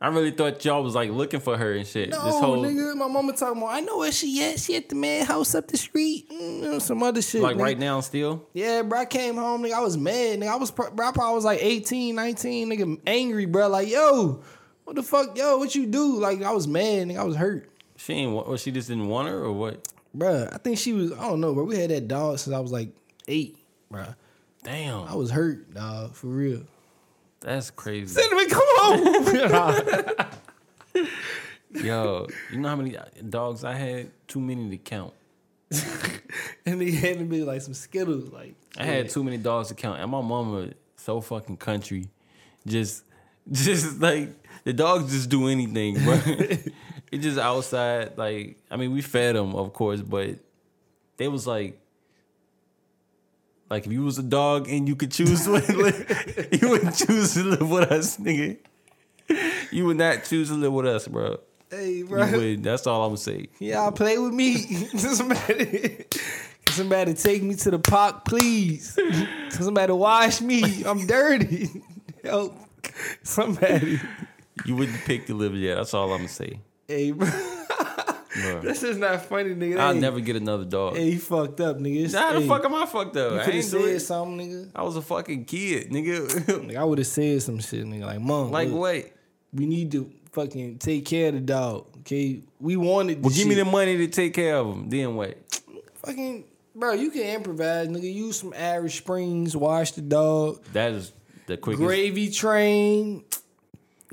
I 0.00 0.08
really 0.08 0.32
thought 0.32 0.62
y'all 0.64 0.82
was 0.82 0.94
like 0.94 1.10
looking 1.10 1.40
for 1.40 1.56
her 1.56 1.72
and 1.72 1.86
shit. 1.86 2.10
No, 2.10 2.24
this 2.24 2.38
whole 2.38 2.62
nigga, 2.62 2.94
my 2.94 3.08
mama 3.08 3.32
talking 3.32 3.56
about. 3.56 3.72
I 3.72 3.80
know 3.80 3.98
where 3.98 4.12
she 4.12 4.42
at. 4.44 4.60
She 4.60 4.76
at 4.76 4.88
the 4.88 4.94
man 4.94 5.24
house 5.24 5.54
up 5.54 5.68
the 5.68 5.78
street. 5.78 6.28
Mm, 6.30 6.80
some 6.82 7.02
other 7.02 7.22
shit. 7.22 7.40
like 7.40 7.56
nigga. 7.56 7.62
right 7.62 7.78
now 7.78 8.00
still. 8.00 8.46
Yeah, 8.52 8.82
bro. 8.82 9.00
I 9.00 9.04
came 9.06 9.36
home, 9.36 9.62
nigga. 9.62 9.72
I 9.72 9.80
was 9.80 9.96
mad, 9.96 10.40
nigga. 10.40 10.48
I 10.48 10.56
was, 10.56 10.70
bro. 10.70 10.88
I 10.88 11.12
probably 11.12 11.34
was 11.34 11.44
like 11.44 11.60
18, 11.62 12.14
19, 12.14 12.70
nigga, 12.70 13.00
angry, 13.06 13.46
bro. 13.46 13.68
Like, 13.68 13.88
yo, 13.88 14.42
what 14.84 14.96
the 14.96 15.02
fuck, 15.02 15.38
yo, 15.38 15.56
what 15.56 15.74
you 15.74 15.86
do? 15.86 16.18
Like, 16.18 16.42
I 16.42 16.52
was 16.52 16.68
mad, 16.68 17.08
nigga. 17.08 17.18
I 17.18 17.24
was 17.24 17.36
hurt. 17.36 17.70
She 17.96 18.12
ain't. 18.12 18.32
Or 18.32 18.58
she 18.58 18.72
just 18.72 18.88
didn't 18.88 19.08
want 19.08 19.28
her 19.28 19.38
or 19.38 19.52
what? 19.52 19.88
Bro, 20.12 20.50
I 20.52 20.58
think 20.58 20.76
she 20.76 20.92
was, 20.92 21.12
I 21.12 21.28
don't 21.28 21.40
know, 21.40 21.54
bro. 21.54 21.64
We 21.64 21.78
had 21.78 21.90
that 21.90 22.08
dog 22.08 22.38
since 22.38 22.54
I 22.54 22.60
was 22.60 22.72
like 22.72 22.90
eight, 23.26 23.56
bruh. 23.90 24.14
Damn, 24.64 25.04
I 25.04 25.14
was 25.14 25.30
hurt, 25.30 25.72
dog, 25.74 26.14
for 26.14 26.28
real. 26.28 26.62
that's 27.40 27.70
crazy. 27.70 28.18
Cinnamon, 28.20 28.48
come 28.48 28.62
on. 28.62 30.26
Yo, 31.84 32.26
you 32.50 32.58
know 32.58 32.68
how 32.68 32.76
many 32.76 32.96
dogs 33.28 33.62
I 33.62 33.74
had? 33.74 34.10
Too 34.26 34.40
many 34.40 34.70
to 34.70 34.78
count. 34.78 35.12
and 36.66 36.80
they 36.80 36.92
had 36.92 37.18
to 37.18 37.24
be 37.24 37.42
like 37.42 37.60
some 37.60 37.74
Skittles, 37.74 38.32
like. 38.32 38.54
I 38.78 38.84
had 38.86 39.10
too 39.10 39.22
many 39.22 39.36
dogs 39.36 39.68
to 39.68 39.74
count, 39.74 40.00
and 40.00 40.10
my 40.10 40.22
mama 40.22 40.70
so 40.96 41.20
fucking 41.20 41.58
country, 41.58 42.08
just, 42.66 43.04
just 43.52 44.00
like 44.00 44.30
the 44.64 44.72
dogs 44.72 45.12
just 45.12 45.28
do 45.28 45.48
anything, 45.48 46.02
bro. 46.02 46.18
it 46.24 47.18
just 47.18 47.38
outside. 47.38 48.16
Like 48.16 48.56
I 48.70 48.76
mean, 48.76 48.92
we 48.92 49.02
fed 49.02 49.36
them, 49.36 49.54
of 49.54 49.74
course, 49.74 50.00
but 50.00 50.38
they 51.18 51.28
was 51.28 51.46
like, 51.46 51.78
like 53.70 53.86
if 53.86 53.92
you 53.92 54.02
was 54.02 54.18
a 54.18 54.22
dog 54.22 54.68
and 54.68 54.88
you 54.88 54.96
could 54.96 55.10
choose 55.10 55.44
to 55.44 55.52
live, 55.52 56.48
you 56.60 56.68
wouldn't 56.68 56.96
choose 56.96 57.34
to 57.34 57.44
live 57.44 57.68
with 57.70 57.90
us, 57.90 58.16
nigga. 58.18 58.58
You 59.70 59.86
would 59.86 59.96
not 59.96 60.24
choose 60.24 60.48
to 60.48 60.54
live 60.54 60.72
with 60.72 60.86
us, 60.86 61.08
bro. 61.08 61.38
Hey, 61.70 62.02
bro. 62.02 62.30
would. 62.30 62.62
That's 62.62 62.86
all 62.86 63.02
I'm 63.02 63.08
gonna 63.08 63.16
say. 63.16 63.48
Y'all 63.58 63.90
play 63.90 64.18
with 64.18 64.32
me. 64.32 64.56
somebody, 64.96 66.04
somebody 66.68 67.14
take 67.14 67.42
me 67.42 67.54
to 67.56 67.70
the 67.72 67.78
park, 67.78 68.24
please. 68.24 68.98
Somebody 69.50 69.92
wash 69.92 70.40
me. 70.40 70.84
I'm 70.84 71.06
dirty. 71.06 71.68
Help. 72.24 72.54
Somebody. 73.22 74.00
You 74.66 74.76
wouldn't 74.76 74.98
pick 75.04 75.26
to 75.26 75.34
live 75.34 75.54
yet. 75.54 75.76
That's 75.76 75.94
all 75.94 76.12
I'm 76.12 76.18
gonna 76.18 76.28
say. 76.28 76.60
Hey, 76.86 77.10
bro. 77.10 77.28
Bro. 78.42 78.60
This 78.62 78.82
is 78.82 78.96
not 78.98 79.24
funny, 79.26 79.54
nigga. 79.54 79.78
I'll 79.78 79.94
Hey, 79.94 80.00
never 80.00 80.20
get 80.20 80.36
another 80.36 80.64
dog. 80.64 80.96
Hey, 80.96 81.12
he 81.12 81.16
fucked 81.18 81.60
up, 81.60 81.78
nigga. 81.78 81.96
It's- 82.04 82.12
Nah, 82.12 82.32
the 82.32 82.40
hey, 82.40 82.48
fuck 82.48 82.64
am 82.64 82.74
I 82.74 82.86
fucked 82.86 83.16
up? 83.16 83.32
You 83.32 83.38
I 83.38 83.44
could 83.44 83.54
have 83.54 83.64
ain't 83.64 83.70
do 83.72 83.80
said 83.86 83.96
it. 83.96 84.00
something, 84.00 84.38
nigga. 84.48 84.70
I 84.74 84.82
was 84.82 84.96
a 84.96 85.02
fucking 85.02 85.44
kid, 85.44 85.90
nigga. 85.90 86.66
Like, 86.68 86.76
I 86.76 86.84
would 86.84 86.98
have 86.98 87.06
said 87.06 87.42
some 87.42 87.60
shit, 87.60 87.84
nigga. 87.86 88.06
Like, 88.06 88.20
mom, 88.20 88.50
like 88.50 88.68
look, 88.70 88.78
what? 88.80 89.12
we 89.52 89.66
need 89.66 89.92
to 89.92 90.10
fucking 90.32 90.78
take 90.78 91.04
care 91.04 91.28
of 91.28 91.34
the 91.34 91.40
dog. 91.40 91.86
Okay, 92.00 92.42
we 92.60 92.76
wanted. 92.76 93.22
Well, 93.22 93.32
give 93.32 93.46
me 93.46 93.54
shit. 93.54 93.64
the 93.64 93.70
money 93.70 93.96
to 93.98 94.08
take 94.08 94.34
care 94.34 94.56
of 94.56 94.66
him. 94.74 94.90
Then 94.90 95.14
what? 95.14 95.38
fucking 96.04 96.44
bro. 96.74 96.92
You 96.92 97.10
can 97.10 97.22
improvise, 97.22 97.88
nigga. 97.88 98.12
Use 98.12 98.40
some 98.40 98.52
Irish 98.58 98.98
Springs. 98.98 99.56
Wash 99.56 99.92
the 99.92 100.02
dog. 100.02 100.62
That 100.72 100.92
is 100.92 101.12
the 101.46 101.56
quickest. 101.56 101.82
Gravy 101.86 102.30
train. 102.30 103.24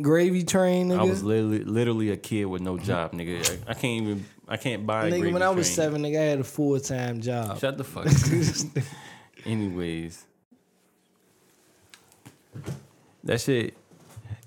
Gravy 0.01 0.43
train, 0.43 0.89
nigga. 0.89 0.99
I 0.99 1.03
was 1.03 1.23
literally, 1.23 1.63
literally 1.63 2.09
a 2.11 2.17
kid 2.17 2.45
with 2.45 2.61
no 2.61 2.77
job, 2.77 3.13
nigga. 3.13 3.65
I, 3.67 3.71
I 3.71 3.73
can't 3.73 4.03
even. 4.03 4.25
I 4.47 4.57
can't 4.57 4.85
buy. 4.85 5.07
a 5.07 5.11
nigga, 5.11 5.19
gravy 5.19 5.33
when 5.33 5.41
I 5.41 5.49
was 5.49 5.67
train. 5.67 5.75
seven, 5.75 6.01
nigga, 6.01 6.19
I 6.19 6.23
had 6.23 6.39
a 6.39 6.43
full 6.43 6.79
time 6.79 7.21
job. 7.21 7.59
Shut 7.59 7.77
the 7.77 7.83
fuck. 7.83 8.05
up. 8.77 8.83
Anyways, 9.45 10.25
that 13.23 13.41
shit. 13.41 13.75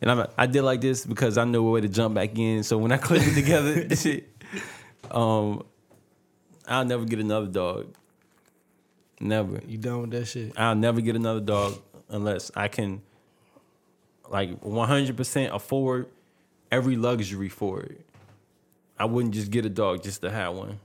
And 0.00 0.11
I'm, 0.11 0.26
I 0.37 0.46
did 0.46 0.62
like 0.62 0.80
this 0.80 1.06
because 1.06 1.38
I 1.38 1.44
know 1.44 1.66
a 1.66 1.70
way 1.70 1.80
to 1.80 1.88
jump 1.88 2.14
back 2.14 2.37
in. 2.38 2.62
So 2.62 2.76
when 2.76 2.92
I 2.92 2.99
clip 2.99 3.23
it 3.23 3.34
together, 3.34 3.73
this 3.84 4.02
shit, 4.02 4.28
um, 5.11 5.64
I'll 6.68 6.84
never 6.84 7.04
get 7.04 7.20
another 7.20 7.46
dog. 7.46 7.94
Never. 9.20 9.61
You 9.66 9.78
done 9.78 10.02
with 10.02 10.11
that 10.11 10.26
shit? 10.26 10.52
I'll 10.58 10.75
never 10.75 11.00
get 11.00 11.16
another 11.16 11.40
dog 11.40 11.80
unless 12.08 12.50
I 12.54 12.68
can, 12.68 13.00
like, 14.31 14.61
100% 14.61 15.54
afford 15.54 16.09
every 16.71 16.97
luxury 16.97 17.49
for 17.49 17.81
it. 17.81 18.00
I 18.99 19.07
wouldn't 19.07 19.35
just 19.35 19.50
get 19.50 19.66
a 19.66 19.71
dog 19.71 20.02
just 20.02 20.23
to 20.23 20.31
have 20.31 20.54
one. 20.54 20.78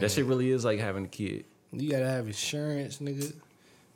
That 0.00 0.10
shit 0.10 0.24
really 0.24 0.50
is 0.50 0.64
like 0.64 0.80
having 0.80 1.04
a 1.04 1.08
kid. 1.08 1.44
You 1.72 1.90
gotta 1.90 2.06
have 2.06 2.26
insurance, 2.26 2.98
nigga. 2.98 3.32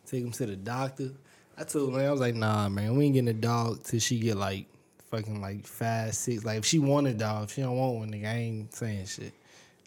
Take 0.07 0.25
him 0.25 0.33
to 0.33 0.47
the 0.47 0.57
doctor. 0.57 1.11
I 1.59 1.65
told 1.65 1.91
him, 1.91 1.97
I 1.97 2.11
was 2.11 2.21
like, 2.21 2.35
nah, 2.35 2.69
man, 2.69 2.97
we 2.97 3.07
ain't 3.07 3.15
getting 3.15 3.29
a 3.29 3.33
dog 3.33 3.83
till 3.83 4.01
she 4.01 4.19
get 4.19 4.37
like 4.37 4.67
fucking 5.11 5.41
like 5.41 5.67
five, 5.67 6.15
six. 6.15 6.45
Like 6.45 6.59
if 6.59 6.65
she 6.65 6.79
want 6.79 7.07
a 7.07 7.15
dog, 7.15 7.45
if 7.45 7.55
she 7.55 7.63
don't 7.63 7.77
want 7.77 7.97
one, 7.97 8.13
nigga, 8.13 8.27
I 8.27 8.37
ain't 8.37 8.75
saying 8.75 9.07
shit. 9.07 9.33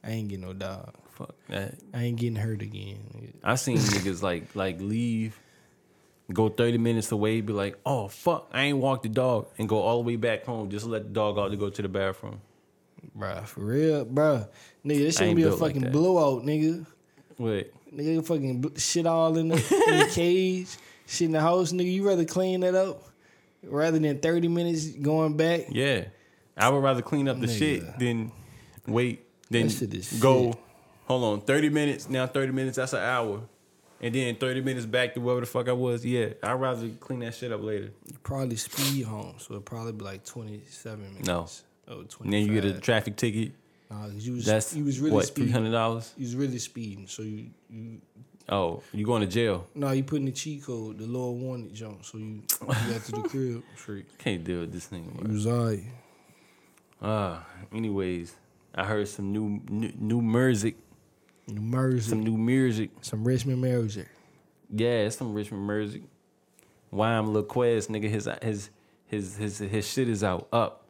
I 0.04 0.12
ain't 0.12 0.28
getting 0.28 0.46
no 0.46 0.54
dog. 0.54 0.94
Fuck 1.12 1.36
that. 1.50 1.76
I 1.94 2.04
ain't 2.04 2.20
getting 2.20 2.36
hurt 2.36 2.62
again. 2.62 3.00
Nigga. 3.16 3.34
I 3.44 3.56
seen 3.56 3.78
niggas 3.78 4.22
like 4.22 4.56
like 4.56 4.82
leave, 4.82 5.40
go 6.32 6.50
30 6.50 6.78
minutes 6.78 7.12
away, 7.12 7.42
be 7.42 7.54
like, 7.54 7.78
oh 7.86 8.08
fuck, 8.08 8.50
I 8.54 8.64
ain't 8.64 8.78
walked 8.78 9.04
the 9.04 9.10
dog, 9.10 9.48
and 9.58 9.68
go 9.68 9.80
all 9.80 10.02
the 10.02 10.08
way 10.08 10.16
back 10.16 10.46
home 10.46 10.70
just 10.70 10.86
to 10.86 10.92
let 10.92 11.04
the 11.04 11.10
dog 11.10 11.38
out 11.38 11.50
to 11.52 11.58
go 11.58 11.70
to 11.70 11.82
the 11.82 11.90
bathroom. 11.90 12.40
Bruh, 13.18 13.46
for 13.46 13.62
real, 13.62 14.06
bruh. 14.06 14.48
Nigga, 14.86 15.00
this 15.00 15.18
shouldn't 15.18 15.36
be 15.36 15.44
a 15.44 15.48
built 15.50 15.62
like 15.62 15.76
fucking 15.76 15.92
blowout, 15.92 16.44
nigga. 16.44 16.86
Wait, 17.38 17.72
Nigga, 17.94 18.26
fucking 18.26 18.74
shit 18.78 19.06
all 19.06 19.38
in 19.38 19.50
the, 19.50 19.56
in 19.56 20.00
the 20.00 20.10
cage, 20.14 20.68
shit 21.06 21.26
in 21.26 21.32
the 21.32 21.42
house, 21.42 21.72
nigga. 21.72 21.92
You 21.92 22.08
rather 22.08 22.26
clean 22.26 22.62
that 22.62 22.74
up 22.76 23.04
rather 23.64 24.00
than 24.00 24.20
30 24.20 24.48
minutes 24.48 24.88
going 24.88 25.36
back? 25.38 25.66
yeah, 25.70 26.06
I 26.58 26.70
would 26.70 26.84
rather 26.84 27.02
clean 27.02 27.28
up 27.28 27.40
the 27.40 27.48
Nigga. 27.48 27.58
shit 27.58 28.00
than 28.00 28.32
wait, 28.88 29.26
then 29.50 29.68
That 29.68 29.74
shit 29.74 29.94
is 29.94 30.14
go. 30.20 30.52
shit. 30.52 30.60
Hold 31.06 31.24
on, 31.24 31.42
30 31.42 31.70
minutes 31.70 32.10
now. 32.10 32.26
30 32.26 32.52
minutes 32.54 32.78
that's 32.78 32.94
an 32.94 33.00
hour, 33.00 33.42
and 34.04 34.14
then 34.14 34.36
30 34.36 34.62
minutes 34.62 34.86
back 34.86 35.14
to 35.16 35.20
wherever 35.22 35.40
the 35.42 35.48
fuck 35.48 35.68
I 35.68 35.72
was. 35.72 36.06
Yeah, 36.06 36.34
I'd 36.44 36.54
rather 36.54 36.88
clean 37.00 37.20
that 37.22 37.34
shit 37.34 37.52
up 37.52 37.62
later. 37.64 37.92
You 38.06 38.16
probably 38.22 38.58
speed 38.58 39.06
home, 39.06 39.36
so 39.40 39.54
it'd 39.56 39.66
probably 39.66 39.94
be 39.94 40.04
like 40.06 40.24
27 40.26 41.02
minutes. 41.02 41.28
No. 41.28 41.48
Oh, 41.88 42.04
25. 42.04 42.22
And 42.26 42.34
then 42.34 42.42
you 42.46 42.62
get 42.62 42.66
a 42.66 42.80
traffic 42.80 43.16
ticket. 43.16 43.54
Nah, 43.90 44.08
'cause 44.08 44.26
you 44.26 44.34
was, 44.34 44.46
That's 44.46 44.76
you 44.76 44.84
was 44.86 45.00
really 45.00 45.16
what 45.16 45.26
three 45.26 45.32
speeding. 45.46 45.54
hundred 45.54 45.72
dollars. 45.72 46.14
You 46.18 46.24
was 46.26 46.36
really 46.36 46.60
speeding, 46.60 47.08
so 47.08 47.24
you, 47.24 47.48
you 47.70 48.02
Oh, 48.50 48.84
you 48.92 49.06
going 49.06 49.22
to 49.22 49.28
jail? 49.28 49.68
no, 49.74 49.92
you 49.92 50.04
put 50.04 50.18
in 50.18 50.26
the 50.26 50.32
cheat 50.32 50.64
code, 50.64 50.98
the 50.98 51.06
lower 51.06 51.32
wanted 51.32 51.74
jump, 51.74 52.04
so 52.04 52.18
you, 52.18 52.42
you 52.62 52.68
got 52.68 53.04
to 53.06 53.12
the 53.14 53.22
crib 53.30 53.64
straight. 53.78 54.18
Can't 54.18 54.44
deal 54.44 54.60
with 54.62 54.74
this 54.74 54.86
thing. 54.86 55.06
You 55.18 55.24
bro. 55.24 55.32
was 55.34 55.48
alright. 55.48 55.84
Ah, 57.02 57.46
anyways, 57.74 58.36
I 58.76 58.84
heard 58.86 59.08
some 59.08 59.32
new 59.32 59.62
new, 59.70 59.92
new 59.98 60.22
music, 60.22 60.76
You 61.48 61.60
music, 61.60 62.10
some 62.10 62.24
new 62.24 62.38
music. 62.38 62.92
some 63.02 63.24
Richmond 63.24 63.62
music. 63.62 64.08
Yeah, 64.70 65.02
it's 65.06 65.18
some 65.18 65.34
Richmond 65.34 65.68
music. 65.68 66.04
Wham 66.90 67.34
Lil 67.34 67.44
Quest, 67.44 67.90
nigga, 67.90 68.10
his 68.10 68.30
his 68.42 68.70
his 69.08 69.38
his 69.38 69.58
his 69.60 69.88
shit 69.88 70.08
is 70.08 70.24
out 70.24 70.48
up. 70.54 70.86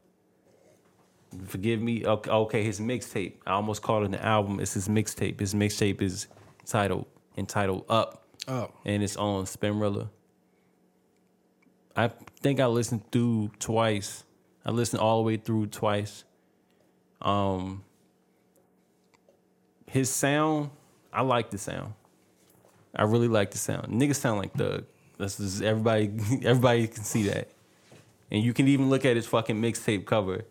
Forgive 1.47 1.81
me. 1.81 2.05
Okay, 2.05 2.29
okay 2.29 2.63
his 2.63 2.79
mixtape. 2.79 3.33
I 3.47 3.53
almost 3.53 3.81
called 3.81 4.03
it 4.03 4.07
an 4.07 4.15
album. 4.15 4.59
It's 4.59 4.73
his 4.73 4.87
mixtape. 4.87 5.39
His 5.39 5.53
mixtape 5.55 6.01
is 6.01 6.27
titled 6.65 7.07
entitled 7.35 7.85
Up, 7.89 8.23
Oh, 8.47 8.69
and 8.85 9.01
it's 9.01 9.15
on 9.17 9.45
Spinrilla. 9.45 10.09
I 11.95 12.09
think 12.41 12.59
I 12.59 12.67
listened 12.67 13.11
through 13.11 13.51
twice. 13.59 14.23
I 14.65 14.71
listened 14.71 15.01
all 15.01 15.17
the 15.17 15.23
way 15.23 15.37
through 15.37 15.67
twice. 15.67 16.23
Um, 17.21 17.83
his 19.93 20.09
sound, 20.09 20.71
I 21.13 21.21
like 21.21 21.51
the 21.51 21.59
sound. 21.59 21.93
I 22.95 23.03
really 23.03 23.27
like 23.27 23.51
the 23.51 23.59
sound. 23.59 23.89
Niggas 23.89 24.15
sound 24.15 24.39
like 24.39 24.51
Thug. 24.53 24.85
That's 25.19 25.37
just 25.37 25.61
everybody. 25.61 26.11
Everybody 26.43 26.87
can 26.87 27.03
see 27.03 27.23
that, 27.29 27.47
and 28.31 28.43
you 28.43 28.53
can 28.53 28.67
even 28.67 28.89
look 28.89 29.05
at 29.05 29.15
his 29.15 29.27
fucking 29.27 29.61
mixtape 29.61 30.05
cover. 30.05 30.45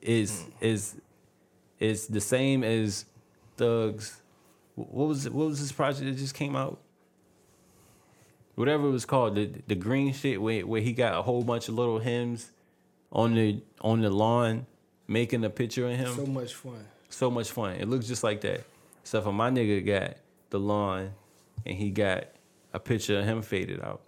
Is 0.00 0.44
is 0.60 0.94
is 1.80 2.06
the 2.06 2.20
same 2.20 2.62
as 2.62 3.06
Thug's. 3.56 4.20
What 4.76 5.08
was 5.08 5.26
it, 5.26 5.34
what 5.34 5.48
was 5.48 5.60
this 5.60 5.72
project 5.72 6.06
that 6.06 6.16
just 6.16 6.34
came 6.34 6.54
out? 6.54 6.78
Whatever 8.54 8.86
it 8.86 8.92
was 8.92 9.04
called, 9.04 9.34
the 9.34 9.50
the 9.66 9.74
green 9.74 10.12
shit 10.12 10.40
where 10.40 10.64
where 10.64 10.80
he 10.80 10.92
got 10.92 11.18
a 11.18 11.22
whole 11.22 11.42
bunch 11.42 11.68
of 11.68 11.74
little 11.74 11.98
hymns 11.98 12.52
on 13.10 13.34
the 13.34 13.60
on 13.80 14.00
the 14.00 14.10
lawn, 14.10 14.66
making 15.08 15.44
a 15.44 15.50
picture 15.50 15.88
of 15.88 15.96
him 15.96 16.14
so 16.14 16.26
much 16.26 16.54
fun. 16.54 16.86
So 17.10 17.30
much 17.30 17.50
fun. 17.50 17.76
It 17.76 17.88
looks 17.88 18.06
just 18.06 18.24
like 18.24 18.40
that. 18.42 18.64
Except 19.02 19.24
for 19.24 19.32
my 19.32 19.50
nigga 19.50 19.84
got 19.84 20.16
the 20.50 20.58
lawn 20.60 21.12
and 21.66 21.76
he 21.76 21.90
got 21.90 22.24
a 22.72 22.78
picture 22.78 23.18
of 23.18 23.24
him 23.24 23.42
faded 23.42 23.82
out. 23.82 24.02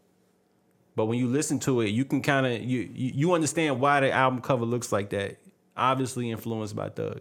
But 0.94 1.06
when 1.06 1.18
you 1.18 1.26
listen 1.26 1.59
to 1.61 1.80
it, 1.80 1.88
you 1.88 2.04
can 2.04 2.21
kind 2.21 2.47
of 2.47 2.62
you, 2.62 2.90
you 2.92 3.12
you 3.14 3.32
understand 3.32 3.80
why 3.80 4.00
the 4.00 4.12
album 4.12 4.40
cover 4.42 4.64
looks 4.64 4.92
like 4.92 5.11
that. 5.11 5.38
Obviously 5.76 6.30
influenced 6.30 6.76
by 6.76 6.90
Thug. 6.90 7.21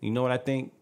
You 0.00 0.10
know 0.10 0.22
what 0.22 0.30
I 0.30 0.38
think? 0.38 0.72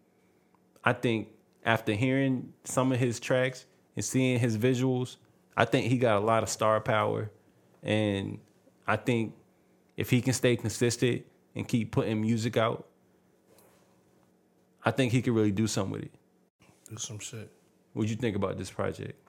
I 0.83 0.93
think 0.93 1.29
after 1.65 1.93
hearing 1.93 2.53
some 2.63 2.91
of 2.91 2.99
his 2.99 3.19
tracks 3.19 3.65
and 3.95 4.05
seeing 4.05 4.39
his 4.39 4.57
visuals, 4.57 5.17
I 5.57 5.65
think 5.65 5.87
he 5.87 5.97
got 5.97 6.17
a 6.17 6.25
lot 6.25 6.43
of 6.43 6.49
star 6.49 6.79
power. 6.79 7.31
And 7.83 8.39
I 8.87 8.95
think 8.95 9.33
if 9.97 10.09
he 10.09 10.21
can 10.21 10.33
stay 10.33 10.55
consistent 10.55 11.25
and 11.53 11.67
keep 11.67 11.91
putting 11.91 12.21
music 12.21 12.55
out, 12.55 12.87
I 14.85 14.91
think 14.91 15.11
he 15.11 15.21
could 15.21 15.33
really 15.33 15.51
do 15.51 15.67
something 15.67 15.93
with 15.93 16.03
it. 16.03 16.11
Do 16.89 16.97
some 16.97 17.19
shit. 17.19 17.51
What'd 17.93 18.09
you 18.09 18.15
think 18.15 18.35
about 18.35 18.57
this 18.57 18.69
project? 18.69 19.19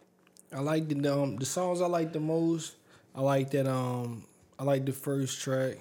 I 0.52 0.60
like 0.60 0.88
the 0.88 1.12
um 1.12 1.36
the 1.36 1.46
songs 1.46 1.80
I 1.80 1.86
like 1.86 2.12
the 2.12 2.20
most. 2.20 2.74
I 3.14 3.20
like 3.22 3.50
that 3.50 3.66
um 3.66 4.24
I 4.58 4.64
like 4.64 4.84
the 4.84 4.92
first 4.92 5.40
track. 5.40 5.76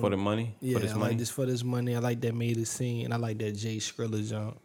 for 0.00 0.10
the 0.10 0.16
money? 0.16 0.54
Yeah, 0.60 0.74
for 0.74 0.80
this 0.80 0.92
I 0.92 0.94
money? 0.94 1.08
like 1.10 1.18
this 1.18 1.30
for 1.30 1.46
this 1.46 1.64
money. 1.64 1.96
I 1.96 1.98
like 2.00 2.20
that 2.20 2.34
made 2.34 2.58
it 2.58 2.66
scene, 2.66 3.04
and 3.06 3.14
I 3.14 3.16
like 3.16 3.38
that 3.38 3.52
Jay 3.52 3.76
Skrilla 3.78 4.26
jump. 4.28 4.60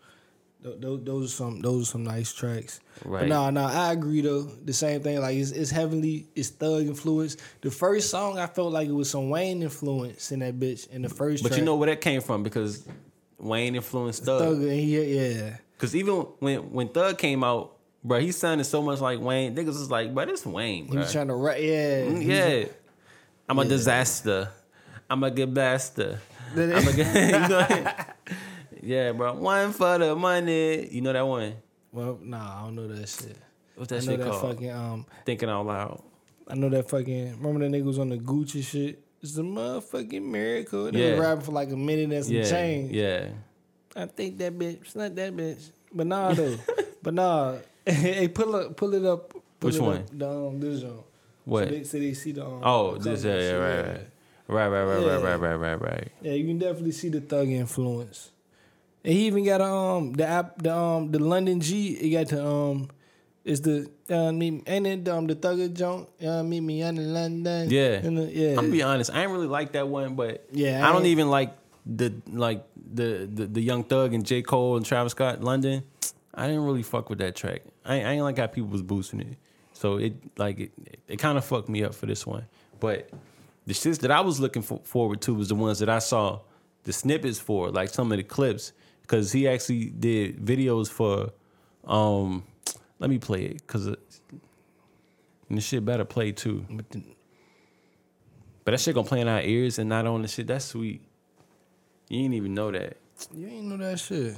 Th- 0.63 0.79
th- 0.81 1.00
Those 1.03 1.25
are 1.31 1.35
some 1.35 1.59
those 1.62 1.83
are 1.83 1.91
some 1.91 2.03
nice 2.03 2.33
tracks. 2.33 2.79
But 3.03 3.09
Right. 3.12 3.27
nah, 3.29 3.50
nah, 3.51 3.67
I 3.67 3.93
agree 3.93 4.21
though. 4.21 4.43
The 4.43 4.74
same 4.74 5.01
thing, 5.01 5.21
like 5.21 5.38
it's, 5.38 5.51
it's 5.51 5.69
heavily 5.71 6.27
it's 6.35 6.50
thug 6.50 6.88
influence. 6.88 7.38
The 7.62 7.71
first 7.71 8.09
song 8.09 8.38
I 8.39 8.47
felt 8.47 8.74
like 8.74 8.88
it 8.89 8.93
was 8.93 9.09
some 9.09 9.29
Wayne 9.29 9.62
influence 9.63 10.31
in 10.31 10.39
that 10.39 10.59
bitch. 10.59 10.89
In 10.89 11.01
the 11.03 11.09
first, 11.09 11.43
But 11.43 11.50
track, 11.50 11.59
you 11.59 11.65
know 11.65 11.75
where 11.75 11.88
that 11.89 12.01
came 12.01 12.19
from 12.21 12.43
because 12.43 12.83
Wayne 13.38 13.75
influenced 13.75 14.24
Thug. 14.24 14.42
thug, 14.42 14.62
he, 14.70 15.15
yeah, 15.15 15.58
Because 15.77 15.96
even 15.96 16.15
when 16.39 16.72
when 16.72 16.88
Thug 16.89 17.18
came 17.18 17.44
out, 17.44 17.75
bro, 18.04 18.20
he 18.20 18.32
sounded 18.32 18.63
so 18.63 18.82
much 18.82 19.01
like 19.01 19.20
Wayne. 19.20 19.56
Niggas 19.56 19.65
was 19.68 19.92
like, 19.92 20.13
bro, 20.13 20.25
this 20.25 20.46
Wayne, 20.46 20.86
he 20.86 20.92
bro. 20.92 21.01
was 21.01 21.12
trying 21.12 21.27
to 21.27 21.36
rap. 21.36 21.58
Yeah, 21.60 22.06
Mm, 22.06 22.22
he 22.22 22.27
yeah. 22.62 22.65
I'm 23.50 23.60
a 23.60 23.63
Yeah. 23.63 23.70
disaster. 23.70 24.50
I'm 25.10 25.24
a 25.24 25.30
good 25.32 25.54
bastard. 25.54 26.18
Then- 26.56 26.74
I'm 26.75 26.88
a 26.88 26.94
good, 26.94 27.08
you 27.15 27.32
know, 27.50 27.94
yeah, 28.82 29.12
bro. 29.12 29.34
One 29.34 29.72
for 29.74 29.98
the 29.98 30.15
money. 30.15 30.88
You 30.92 31.01
know 31.01 31.13
that 31.13 31.27
one? 31.27 31.54
Well, 31.92 32.20
nah, 32.24 32.62
I 32.62 32.65
don't 32.65 32.75
know 32.75 32.88
that 32.88 33.08
shit. 33.08 33.38
What's 33.75 33.92
I 33.92 33.98
that 33.98 34.06
know 34.06 34.12
shit 34.13 34.20
that 34.22 34.32
called? 34.32 34.54
fucking 34.54 34.72
um. 34.72 35.06
Thinking 35.25 35.50
out 35.50 35.65
loud. 35.65 36.01
I 36.48 36.56
know 36.56 36.70
that 36.70 36.89
fucking. 36.89 37.38
Remember 37.42 37.60
that 37.68 37.72
nigga 37.72 37.84
was 37.86 38.00
on 38.00 38.10
the 38.10 38.18
Gucci 38.18 38.63
shit. 38.63 39.04
It's 39.29 39.38
a 39.38 39.41
motherfucking 39.41 40.22
miracle. 40.22 40.91
They 40.91 41.00
Yeah. 41.00 41.12
was 41.12 41.20
rapping 41.20 41.44
for 41.46 41.51
like 41.51 41.72
a 41.72 41.75
minute 41.75 42.12
and 42.12 42.24
some 42.25 42.34
Yeah, 42.36 42.50
change. 42.50 42.91
yeah. 42.91 43.29
I 43.96 44.05
think 44.05 44.38
that 44.38 44.58
bitch, 44.58 44.82
It's 44.82 44.96
not 44.96 45.15
that 45.15 45.36
bitch. 45.36 45.70
But 45.94 46.08
nah 46.08 46.34
though. 46.34 46.58
but 47.01 47.13
nah. 47.13 47.55
hey, 47.86 48.27
pull 48.27 48.55
up 48.55 48.77
pull 48.77 48.94
it 48.94 49.03
up. 49.05 49.32
Pull 49.32 49.41
Which 49.62 49.75
it 49.75 49.82
one? 49.82 49.98
Up, 49.98 50.10
the, 50.12 50.29
um, 50.29 50.60
this 50.60 50.82
joint. 50.82 50.94
What? 51.46 51.63
So 51.63 51.70
they, 51.72 51.84
so 51.84 51.98
they 52.00 52.13
see 52.13 52.32
the 52.34 52.46
um, 52.46 52.62
Oh, 52.63 52.98
the 52.98 53.10
this 53.10 53.24
yeah, 53.24 53.34
yeah, 53.39 53.51
right, 53.53 53.88
right. 53.88 54.08
Right, 54.48 54.67
right, 54.67 54.84
right, 54.84 55.00
Yeah. 55.01 55.17
right, 55.17 55.22
right, 55.22 55.36
right, 55.39 55.55
right, 55.55 55.82
right. 55.82 56.12
Yeah, 56.22 56.34
you 56.34 56.46
can 56.46 56.60
definitely 56.60 56.91
see 56.91 57.10
the 57.10 57.22
thug 57.22 57.48
influence. 57.50 58.29
And 59.03 59.13
he 59.13 59.25
even 59.27 59.44
got 59.44 59.62
um 59.62 60.13
the 60.13 60.25
app 60.27 60.62
the 60.62 60.75
um 60.75 61.12
the 61.12 61.20
London 61.20 61.60
G. 61.62 61.96
He 61.96 62.12
got 62.12 62.27
the 62.27 62.46
um 62.46 62.89
it's 63.44 63.62
the 63.62 63.89
uh 64.09 64.31
me 64.31 64.62
and 64.67 64.85
then 64.85 65.07
um 65.09 65.27
the 65.27 65.35
thugger 65.35 65.74
junk. 65.74 66.09
Uh, 66.25 66.43
meet 66.43 66.62
me 66.62 66.81
in 66.81 67.13
London. 67.13 67.69
Yeah. 67.69 67.93
And 68.03 68.17
the, 68.17 68.24
yeah. 68.31 68.50
I'm 68.51 68.55
gonna 68.55 68.69
be 68.69 68.83
honest. 68.83 69.12
I 69.12 69.21
ain't 69.24 69.31
really 69.31 69.47
like 69.47 69.71
that 69.74 69.88
one, 69.88 70.15
but 70.15 70.45
Yeah, 70.51 70.85
I, 70.85 70.89
I 70.89 70.91
don't 70.91 71.01
ain't- 71.01 71.07
even 71.07 71.29
like 71.29 71.55
the 71.85 72.13
like 72.31 72.63
the, 72.93 73.29
the 73.31 73.45
the 73.47 73.62
Young 73.62 73.83
Thug 73.83 74.13
and 74.13 74.25
J 74.25 74.41
Cole 74.41 74.77
and 74.77 74.85
Travis 74.85 75.12
Scott 75.12 75.41
London. 75.43 75.83
I 76.33 76.47
didn't 76.47 76.63
really 76.65 76.83
fuck 76.83 77.09
with 77.09 77.19
that 77.19 77.35
track. 77.35 77.62
I, 77.85 77.95
ain't- 77.95 78.07
I 78.07 78.12
ain't 78.13 78.24
like 78.24 78.38
how 78.38 78.47
people 78.47 78.69
was 78.69 78.81
boosting 78.81 79.21
it, 79.21 79.38
so 79.74 79.97
it 79.97 80.13
like 80.38 80.59
it, 80.59 80.71
it 81.07 81.17
kind 81.17 81.38
of 81.38 81.45
fucked 81.45 81.69
me 81.69 81.83
up 81.83 81.93
for 81.95 82.05
this 82.07 82.25
one. 82.27 82.45
But 82.79 83.09
the 83.65 83.74
shits 83.74 84.00
that 84.00 84.12
I 84.12 84.21
was 84.21 84.39
looking 84.39 84.62
for, 84.62 84.79
forward 84.83 85.21
to 85.21 85.33
was 85.33 85.50
the 85.50 85.55
ones 85.55 85.79
that 85.79 85.89
I 85.89 86.00
saw 86.00 86.41
the 86.83 86.93
snippets 86.93 87.39
for, 87.39 87.69
like 87.71 87.89
some 87.89 88.12
of 88.12 88.17
the 88.17 88.24
clips, 88.24 88.74
because 89.01 89.31
he 89.31 89.47
actually 89.47 89.85
did 89.85 90.38
videos 90.45 90.89
for. 90.89 91.31
um 91.85 92.43
Let 92.99 93.09
me 93.09 93.17
play 93.17 93.43
it, 93.43 93.67
cause 93.67 93.87
it, 93.87 93.99
and 95.49 95.57
the 95.57 95.61
shit 95.61 95.83
better 95.85 96.05
play 96.05 96.31
too. 96.31 96.65
But 96.69 96.89
the, 96.91 97.03
But 98.63 98.71
that 98.71 98.79
shit 98.79 98.95
gonna 98.95 99.07
play 99.07 99.21
in 99.21 99.27
our 99.27 99.41
ears 99.41 99.79
and 99.79 99.89
not 99.89 100.07
on 100.07 100.21
the 100.21 100.27
shit. 100.27 100.47
That's 100.47 100.65
sweet. 100.65 101.01
You 102.09 102.21
didn't 102.21 102.35
even 102.35 102.53
know 102.53 102.71
that. 102.71 102.97
you 103.33 103.47
ain't 103.47 103.65
know 103.65 103.77
that 103.77 103.99
shit. 103.99 104.35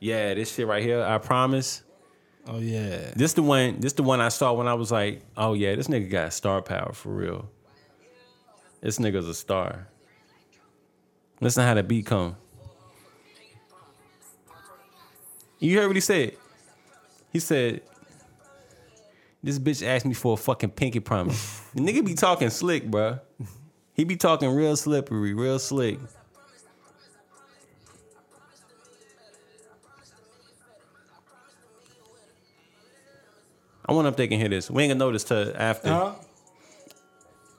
Yeah, 0.00 0.34
this 0.34 0.54
shit 0.54 0.66
right 0.66 0.82
here. 0.82 1.02
I 1.02 1.18
promise. 1.18 1.82
Oh 2.46 2.58
yeah. 2.58 3.10
This 3.16 3.32
the 3.32 3.42
one. 3.42 3.80
This 3.80 3.94
the 3.94 4.02
one 4.02 4.20
I 4.20 4.28
saw 4.28 4.52
when 4.52 4.68
I 4.68 4.74
was 4.74 4.92
like, 4.92 5.22
oh 5.36 5.54
yeah, 5.54 5.74
this 5.74 5.88
nigga 5.88 6.10
got 6.10 6.32
star 6.32 6.62
power 6.62 6.92
for 6.92 7.08
real. 7.08 7.50
This 8.80 8.98
nigga's 8.98 9.28
a 9.28 9.34
star. 9.34 9.88
Listen 11.40 11.64
how 11.64 11.74
the 11.74 11.82
beat 11.82 12.06
come. 12.06 12.36
You 15.58 15.78
heard 15.78 15.86
what 15.86 15.96
he 15.96 16.00
said? 16.00 16.36
He 17.32 17.40
said, 17.40 17.82
"This 19.42 19.58
bitch 19.58 19.86
asked 19.86 20.06
me 20.06 20.14
for 20.14 20.34
a 20.34 20.36
fucking 20.36 20.70
pinky 20.70 21.00
promise." 21.00 21.60
the 21.74 21.80
nigga 21.80 22.04
be 22.04 22.14
talking 22.14 22.50
slick, 22.50 22.90
bro. 22.90 23.18
He 23.94 24.04
be 24.04 24.16
talking 24.16 24.50
real 24.50 24.76
slippery, 24.76 25.32
real 25.32 25.58
slick. 25.58 25.98
I 33.88 33.92
wonder 33.92 34.08
if 34.08 34.16
they 34.16 34.26
can 34.26 34.38
hear 34.38 34.48
this. 34.48 34.70
We 34.70 34.82
ain't 34.82 34.90
gonna 34.90 34.98
know 34.98 35.12
this 35.12 35.24
till 35.24 35.52
after. 35.56 35.88
Huh? 35.88 36.14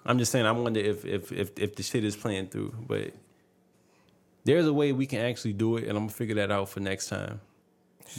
I'm 0.05 0.17
just 0.19 0.31
saying. 0.31 0.46
I 0.46 0.51
wonder 0.51 0.79
if 0.79 1.05
if 1.05 1.31
if 1.31 1.57
if 1.57 1.75
the 1.75 1.84
shit 1.84 2.03
is 2.03 2.15
playing 2.15 2.48
through, 2.48 2.74
but 2.88 3.13
there's 4.43 4.65
a 4.65 4.74
way 4.74 4.91
we 4.91 5.05
can 5.05 5.19
actually 5.19 5.53
do 5.53 5.77
it, 5.77 5.84
and 5.84 5.91
I'm 5.91 6.05
gonna 6.05 6.10
figure 6.10 6.36
that 6.36 6.51
out 6.51 6.69
for 6.69 6.81
next 6.81 7.07
time. 7.07 7.39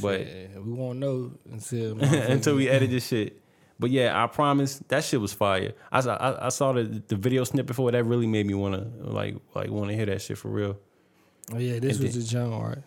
But 0.01 0.27
we 0.57 0.73
won't 0.73 0.99
know 0.99 1.33
until 1.51 1.99
until 2.03 2.57
we 2.57 2.69
edit 2.71 2.91
this 2.91 3.07
shit. 3.07 3.41
But 3.81 3.91
yeah, 3.91 4.23
I 4.23 4.27
promise 4.27 4.79
that 4.89 5.05
shit 5.05 5.21
was 5.21 5.33
fire. 5.33 5.73
I 5.93 6.01
saw 6.01 6.15
I, 6.17 6.47
I 6.47 6.49
saw 6.49 6.73
the 6.73 6.83
the 7.07 7.15
video 7.17 7.45
snippet 7.45 7.77
for 7.77 7.89
it. 7.89 7.93
That 7.93 8.05
really 8.05 8.27
made 8.27 8.47
me 8.47 8.55
wanna 8.55 8.87
like 8.99 9.37
like 9.55 9.71
wanna 9.71 9.93
hear 9.95 10.07
that 10.07 10.21
shit 10.23 10.37
for 10.39 10.49
real. 10.49 10.77
Oh 11.53 11.59
yeah, 11.59 11.79
this 11.79 11.97
And 11.97 12.05
was 12.05 12.15
then- 12.15 12.23
the 12.23 12.29
junk, 12.29 12.63
right? 12.65 12.79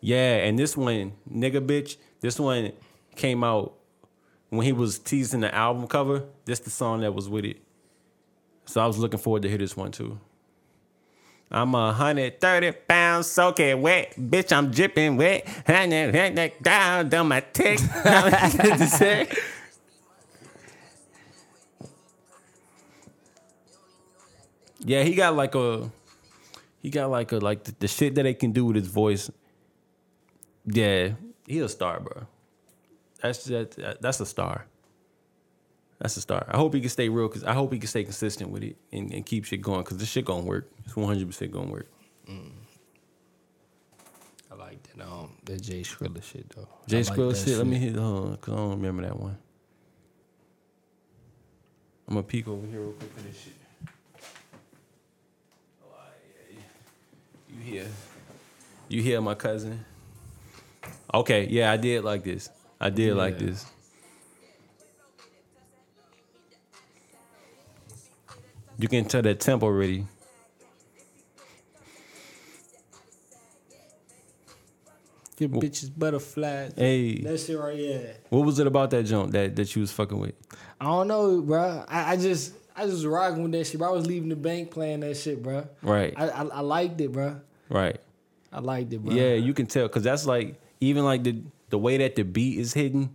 Yeah, 0.00 0.36
and 0.46 0.58
this 0.58 0.76
one, 0.78 1.12
nigga 1.30 1.64
bitch, 1.64 1.96
this 2.20 2.40
one 2.40 2.72
came 3.16 3.44
out 3.44 3.74
when 4.48 4.64
he 4.64 4.72
was 4.72 4.98
teasing 4.98 5.40
the 5.40 5.54
album 5.54 5.86
cover. 5.86 6.24
This 6.46 6.58
the 6.60 6.70
song 6.70 7.02
that 7.02 7.14
was 7.14 7.28
with 7.28 7.44
it. 7.44 7.58
So 8.64 8.80
I 8.80 8.86
was 8.86 8.98
looking 8.98 9.18
forward 9.20 9.42
to 9.42 9.48
hear 9.48 9.58
this 9.58 9.76
one 9.76 9.92
too. 9.92 10.18
I'm 11.50 11.74
a 11.74 11.92
hundred 11.92 12.40
thirty 12.40 12.72
pounds 12.72 13.26
soaking 13.28 13.82
wet, 13.82 14.14
bitch. 14.16 14.52
I'm 14.56 14.70
dripping 14.70 15.16
wet. 15.16 15.46
Down 16.62 17.08
down 17.08 17.28
my 17.28 17.40
tick. 17.52 17.78
yeah, 24.80 25.02
he 25.02 25.14
got 25.14 25.36
like 25.36 25.54
a, 25.54 25.90
he 26.80 26.90
got 26.90 27.10
like 27.10 27.32
a 27.32 27.38
like 27.38 27.64
the, 27.64 27.74
the 27.78 27.88
shit 27.88 28.14
that 28.16 28.24
they 28.24 28.34
can 28.34 28.52
do 28.52 28.66
with 28.66 28.76
his 28.76 28.88
voice. 28.88 29.30
Yeah, 30.66 31.12
he 31.46 31.60
a 31.60 31.68
star, 31.68 32.00
bro. 32.00 32.26
That's 33.22 33.44
that, 33.44 33.98
that's 34.00 34.20
a 34.20 34.26
star. 34.26 34.66
That's 35.98 36.16
a 36.16 36.22
star. 36.22 36.46
I 36.48 36.56
hope 36.56 36.72
he 36.72 36.80
can 36.80 36.88
stay 36.88 37.10
real 37.10 37.28
because 37.28 37.44
I 37.44 37.52
hope 37.52 37.72
he 37.72 37.78
can 37.78 37.88
stay 37.88 38.04
consistent 38.04 38.50
with 38.50 38.62
it 38.62 38.76
and, 38.90 39.12
and 39.12 39.26
keep 39.26 39.44
shit 39.44 39.60
going 39.60 39.82
because 39.82 39.98
this 39.98 40.08
shit 40.08 40.24
gonna 40.24 40.42
work. 40.44 40.70
It's 40.86 40.96
one 40.96 41.06
hundred 41.06 41.26
percent 41.26 41.52
gonna 41.52 41.70
work. 41.70 41.88
I 44.50 44.54
like 44.54 44.82
that 44.82 45.04
um 45.04 45.36
that 45.44 45.60
Jay 45.60 45.82
Skrilla 45.82 46.22
shit 46.22 46.48
though. 46.56 46.68
Jay 46.86 46.98
I 46.98 47.02
like 47.02 47.18
Skrilla 47.18 47.32
that 47.34 47.48
shit, 47.48 47.58
Let 47.58 47.66
me 47.66 47.76
hit 47.76 47.98
on 47.98 48.32
because 48.32 48.54
I 48.54 48.56
don't 48.56 48.70
remember 48.70 49.02
that 49.02 49.18
one. 49.18 49.36
I'm 52.08 52.14
gonna 52.14 52.26
peek 52.26 52.48
over 52.48 52.66
here 52.66 52.80
real 52.80 52.92
quick 52.92 53.12
for 53.12 53.20
this 53.20 53.38
shit. 53.38 53.52
Oh, 55.82 55.86
yeah, 56.50 56.58
yeah. 57.49 57.49
You 57.60 57.72
hear? 57.72 57.86
You 58.88 59.02
hear 59.02 59.20
my 59.20 59.34
cousin? 59.34 59.84
Okay, 61.12 61.46
yeah, 61.50 61.70
I 61.70 61.76
did 61.76 62.04
like 62.04 62.24
this. 62.24 62.48
I 62.80 62.88
did 62.88 63.14
like 63.14 63.38
this. 63.38 63.66
You 68.78 68.88
can 68.88 69.04
tell 69.04 69.20
that 69.20 69.40
tempo 69.40 69.66
already. 69.66 70.06
Give 75.36 75.50
bitches 75.50 75.90
butterflies. 75.96 76.72
Hey, 76.76 77.20
That 77.22 77.38
shit 77.38 77.58
right 77.58 77.76
yeah. 77.76 77.98
what 78.30 78.44
was 78.44 78.58
it 78.58 78.66
about 78.66 78.90
that 78.90 79.04
jump 79.04 79.32
that, 79.32 79.56
that 79.56 79.74
you 79.74 79.80
was 79.80 79.92
fucking 79.92 80.18
with? 80.18 80.34
I 80.80 80.84
don't 80.86 81.08
know, 81.08 81.40
bro. 81.42 81.84
I, 81.88 82.12
I 82.12 82.16
just 82.16 82.54
I 82.76 82.86
just 82.86 83.04
rocking 83.04 83.42
with 83.42 83.52
that 83.52 83.66
shit. 83.66 83.78
Bro. 83.78 83.88
I 83.88 83.92
was 83.92 84.06
leaving 84.06 84.28
the 84.30 84.36
bank 84.36 84.70
playing 84.70 85.00
that 85.00 85.16
shit, 85.16 85.42
bro. 85.42 85.66
Right, 85.82 86.14
I 86.16 86.28
I, 86.28 86.44
I 86.44 86.60
liked 86.60 87.00
it, 87.00 87.12
bro. 87.12 87.40
Right. 87.70 87.98
I 88.52 88.58
liked 88.60 88.92
it, 88.92 88.98
bro. 88.98 89.14
Yeah, 89.14 89.34
you 89.34 89.54
can 89.54 89.66
tell 89.66 89.86
because 89.86 90.02
that's 90.02 90.26
like 90.26 90.60
even 90.80 91.04
like 91.04 91.22
the 91.24 91.40
the 91.70 91.78
way 91.78 91.96
that 91.98 92.16
the 92.16 92.22
beat 92.24 92.58
is 92.58 92.74
hidden. 92.74 93.10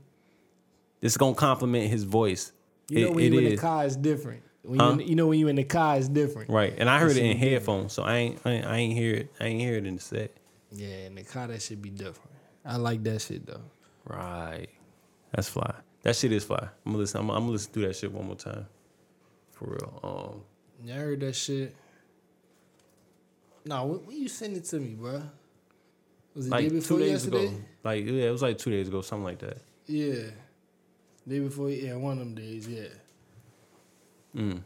It's 1.02 1.18
gonna 1.18 1.36
complement 1.36 1.90
his 1.90 2.04
voice. 2.04 2.52
You 2.90 3.02
know 3.02 3.08
It- 3.08 3.16
when 3.16 3.34
you 3.34 3.40
in 3.40 3.46
the 3.46 3.58
car 3.58 3.86
is 3.86 3.96
different. 3.96 4.42
When 4.64 4.80
Huh? 4.80 4.98
you, 5.00 5.06
you 5.10 5.16
know 5.16 5.28
when 5.28 5.38
you 5.40 5.48
in 5.48 5.58
the 5.58 5.64
car 5.64 5.98
is 5.98 6.10
different. 6.10 6.50
right, 6.50 6.74
and 6.78 6.90
I 6.90 7.00
heard 7.00 7.12
it 7.12 7.24
in 7.24 7.38
headphones, 7.38 7.94
so 7.94 8.02
I 8.02 8.16
ain't, 8.18 8.40
I 8.46 8.52
ain't 8.52 8.66
I 8.66 8.78
ain't 8.78 8.94
hear 8.94 9.14
it. 9.14 9.32
I 9.40 9.46
ain't 9.46 9.62
hear 9.62 9.76
it 9.76 9.86
in 9.86 9.96
the 9.98 10.02
set. 10.02 10.32
Yeah, 10.72 11.06
in 11.06 11.14
the 11.16 11.24
car 11.24 11.46
that 11.48 11.62
should 11.62 11.82
be 11.84 11.92
different. 11.92 12.32
I 12.66 12.78
like 12.78 13.04
that 13.04 13.22
shit 13.22 13.46
though. 13.46 13.62
Right, 14.06 14.68
that's 15.32 15.48
fly. 15.50 15.76
That 16.02 16.16
shit 16.16 16.32
is 16.32 16.44
fly. 16.46 16.68
I'm 16.86 16.94
gonna 16.94 16.98
listen. 17.00 17.20
I'm, 17.22 17.30
I'm 17.30 17.42
gonna 17.42 17.52
listen 17.52 17.74
to 17.74 17.80
that 17.82 17.96
shit 17.96 18.12
one 18.12 18.26
more 18.26 18.36
time, 18.36 18.66
for 19.52 19.66
real. 19.70 20.00
Um, 20.04 20.42
Yeah, 20.88 20.96
I 20.96 20.98
heard 21.00 21.20
that 21.20 21.36
shit. 21.36 21.76
Nah, 23.66 23.84
when, 23.84 24.06
when 24.06 24.18
you 24.18 24.28
send 24.30 24.56
it 24.58 24.66
to 24.66 24.80
me, 24.80 24.94
bro? 24.94 25.22
Was 26.36 26.48
it 26.48 26.50
like 26.52 26.64
day 26.66 26.70
two 26.70 26.76
before 26.76 27.00
days 27.00 27.12
yesterday? 27.12 27.46
ago. 27.48 27.56
Like 27.84 28.06
yeah, 28.06 28.24
it 28.26 28.32
was 28.32 28.42
like 28.42 28.58
two 28.58 28.72
days 28.72 28.88
ago, 28.88 29.02
something 29.02 29.24
like 29.24 29.40
that. 29.40 29.58
Yeah. 29.88 30.24
Day 31.28 31.40
before, 31.40 31.70
yeah, 31.70 31.96
one 31.96 32.14
of 32.14 32.20
them 32.20 32.36
days, 32.36 32.68
yeah. 32.68 32.88
Mm. 34.36 34.62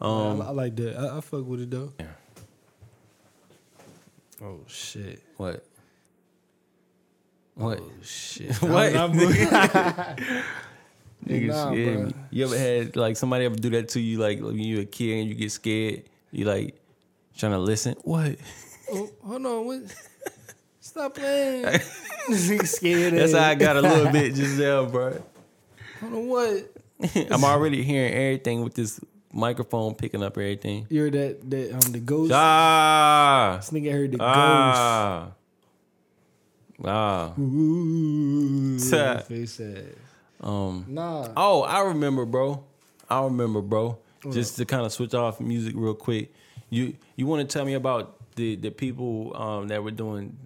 I, 0.00 0.04
Um, 0.06 0.40
I 0.42 0.50
like 0.50 0.76
that. 0.76 0.96
I, 0.96 1.18
I 1.18 1.20
fuck 1.20 1.44
with 1.44 1.60
it 1.62 1.70
though. 1.70 1.92
Yeah. 1.98 2.06
Oh 4.42 4.60
shit. 4.66 5.22
what? 5.36 5.62
What? 7.54 7.80
Oh 7.80 7.90
shit. 8.02 8.54
What? 8.62 8.94
I'm- 8.96 9.18
I'm- 9.18 10.16
Nigga 11.26 11.48
Nah, 11.48 11.70
scared 11.72 12.06
me. 12.06 12.14
You 12.30 12.44
ever 12.46 12.56
had 12.56 12.96
like 12.96 13.16
somebody 13.18 13.44
ever 13.44 13.56
do 13.56 13.68
that 13.70 13.90
to 13.90 14.00
you, 14.00 14.18
like 14.18 14.40
when 14.40 14.56
you 14.58 14.80
a 14.80 14.84
kid 14.86 15.20
and 15.20 15.28
you 15.28 15.34
get 15.34 15.52
scared? 15.52 16.04
You 16.30 16.46
like 16.46 16.79
trying 17.36 17.52
to 17.52 17.58
listen. 17.58 17.94
What? 18.02 18.36
oh, 18.92 19.10
hold 19.24 19.46
on. 19.46 19.66
What? 19.66 19.82
Stop 20.80 21.14
playing. 21.14 21.66
Scared. 22.32 23.14
That's 23.14 23.32
how 23.32 23.48
I 23.48 23.54
got 23.54 23.76
a 23.76 23.80
little 23.82 24.10
bit 24.12 24.34
just 24.34 24.58
now, 24.58 24.84
bro. 24.86 25.22
Hold 26.00 26.12
on. 26.12 26.28
What? 26.28 26.70
I'm 27.30 27.44
already 27.44 27.82
hearing 27.82 28.12
everything 28.12 28.62
with 28.62 28.74
this 28.74 29.00
microphone 29.32 29.94
picking 29.94 30.22
up 30.22 30.32
everything. 30.36 30.86
You 30.90 31.02
heard 31.02 31.12
that? 31.14 31.50
That 31.50 31.72
um 31.72 31.92
the 31.92 32.00
ghost. 32.00 32.32
Ah, 32.34 33.56
This 33.60 33.70
nigga 33.70 33.92
heard 33.92 34.12
the 34.12 34.18
ghost. 34.18 34.30
ah, 34.36 35.28
ah. 36.84 37.32
Ooh, 37.40 38.78
face 39.28 39.60
ass. 39.60 39.82
Um. 40.42 40.84
Nah. 40.88 41.28
Oh, 41.36 41.62
I 41.62 41.82
remember, 41.82 42.24
bro. 42.24 42.64
I 43.08 43.22
remember, 43.24 43.60
bro. 43.60 43.98
Just 44.30 44.56
to 44.56 44.64
kind 44.66 44.84
of 44.84 44.92
switch 44.92 45.14
off 45.14 45.40
music 45.40 45.74
real 45.76 45.94
quick. 45.94 46.32
You 46.70 46.94
you 47.16 47.26
want 47.26 47.48
to 47.48 47.52
tell 47.52 47.64
me 47.64 47.74
about 47.74 48.16
the 48.36 48.56
the 48.56 48.70
people 48.70 49.36
um, 49.36 49.68
that 49.68 49.82
were 49.82 49.90
doing? 49.90 50.36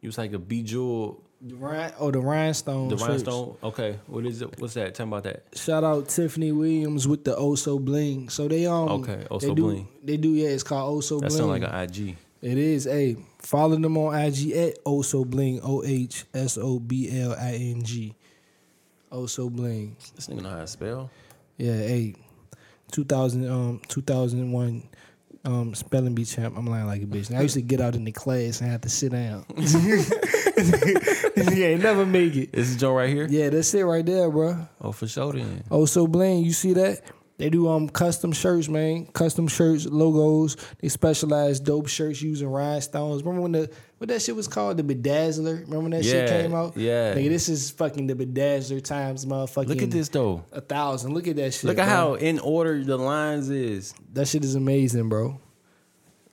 It 0.00 0.06
was 0.06 0.18
like 0.18 0.32
a 0.32 0.38
bejeweled 0.38 1.22
The 1.42 1.56
Rhin- 1.56 1.92
oh, 1.98 2.10
the 2.12 2.20
rhinestone. 2.20 2.88
the 2.88 2.96
rhinestone. 2.96 3.56
Okay, 3.62 3.98
what 4.06 4.24
is 4.24 4.40
it? 4.42 4.58
What's 4.60 4.74
that? 4.74 4.94
Tell 4.94 5.06
me 5.06 5.10
about 5.10 5.24
that. 5.24 5.44
Shout 5.54 5.82
out 5.84 6.08
Tiffany 6.08 6.52
Williams 6.52 7.08
with 7.08 7.24
the 7.24 7.34
Oso 7.34 7.80
Bling. 7.84 8.28
So 8.28 8.46
they 8.48 8.66
um 8.66 8.88
Okay, 9.02 9.16
they 9.16 9.24
Oso 9.24 9.54
do, 9.56 9.62
Bling. 9.62 9.88
They 10.04 10.16
do 10.16 10.30
yeah, 10.30 10.48
it's 10.50 10.62
called 10.62 11.02
Oso 11.02 11.20
That 11.20 11.28
Bling. 11.28 11.30
That 11.30 11.32
sounds 11.32 11.48
like 11.48 11.98
an 11.98 12.06
IG. 12.06 12.16
It 12.42 12.58
is. 12.58 12.84
Hey, 12.84 13.16
follow 13.40 13.76
them 13.76 13.96
on 13.98 14.14
IG 14.14 14.52
at 14.52 14.84
Oso 14.84 15.26
Bling. 15.26 15.60
O 15.64 15.82
H 15.84 16.24
S 16.32 16.56
O 16.58 16.78
B 16.78 17.10
L 17.20 17.32
I 17.32 17.54
N 17.54 17.82
G. 17.82 18.14
Oso 19.10 19.50
Bling. 19.50 19.96
This 20.14 20.28
nigga 20.28 20.42
know 20.42 20.50
how 20.50 20.60
to 20.60 20.66
spell. 20.66 21.10
Yeah. 21.56 21.72
Hey, 21.72 22.14
two 22.92 23.04
thousand 23.04 23.48
um 23.50 23.80
two 23.88 24.02
thousand 24.02 24.40
and 24.40 24.52
one. 24.52 24.82
Um, 25.46 25.74
spelling 25.76 26.14
bee 26.14 26.24
champ. 26.24 26.58
I'm 26.58 26.66
lying 26.66 26.86
like 26.86 27.02
a 27.02 27.06
bitch. 27.06 27.32
I 27.34 27.40
used 27.40 27.54
to 27.54 27.62
get 27.62 27.80
out 27.80 27.94
in 27.94 28.04
the 28.04 28.10
class 28.10 28.60
and 28.60 28.68
have 28.68 28.80
to 28.80 28.88
sit 28.88 29.12
down. 29.12 29.44
yeah, 31.54 31.76
never 31.76 32.04
make 32.04 32.34
it. 32.34 32.52
This 32.52 32.68
is 32.70 32.76
Joe 32.76 32.92
right 32.94 33.08
here. 33.08 33.28
Yeah, 33.30 33.50
that's 33.50 33.72
it 33.72 33.84
right 33.84 34.04
there, 34.04 34.28
bro. 34.28 34.66
Oh, 34.80 34.90
for 34.90 35.06
sure 35.06 35.34
then. 35.34 35.62
Oh, 35.70 35.86
so 35.86 36.08
Blaine, 36.08 36.44
you 36.44 36.52
see 36.52 36.72
that? 36.72 37.00
They 37.38 37.50
do 37.50 37.68
um 37.68 37.88
custom 37.88 38.32
shirts, 38.32 38.68
man. 38.68 39.06
Custom 39.06 39.46
shirts, 39.46 39.86
logos. 39.86 40.56
They 40.80 40.88
specialize 40.88 41.60
dope 41.60 41.88
shirts 41.88 42.22
using 42.22 42.48
rhinestones. 42.48 43.22
Remember 43.22 43.42
when 43.42 43.52
the 43.52 43.70
what 43.98 44.08
that 44.08 44.20
shit 44.20 44.36
was 44.36 44.46
called? 44.46 44.76
The 44.76 44.82
bedazzler. 44.82 45.60
Remember 45.60 45.80
when 45.80 45.90
that 45.92 46.04
shit 46.04 46.28
came 46.28 46.54
out? 46.54 46.76
yeah. 46.76 47.14
Nigga, 47.14 47.30
this 47.30 47.48
is 47.48 47.70
fucking 47.70 48.06
the 48.06 48.14
bedazzler 48.14 48.84
times 48.84 49.24
motherfucking 49.24 49.68
Look 49.68 49.82
at 49.82 49.90
this 49.90 50.08
though. 50.08 50.44
a 50.52 50.60
thousand. 50.60 51.14
Look 51.14 51.26
at 51.28 51.36
that 51.36 51.54
shit. 51.54 51.64
Look 51.64 51.78
at 51.78 51.86
bro. 51.86 51.94
how 51.94 52.14
in 52.14 52.38
order 52.38 52.82
the 52.84 52.98
lines 52.98 53.48
is. 53.48 53.94
that 54.12 54.28
shit 54.28 54.44
is 54.44 54.54
amazing, 54.54 55.08
bro. 55.08 55.40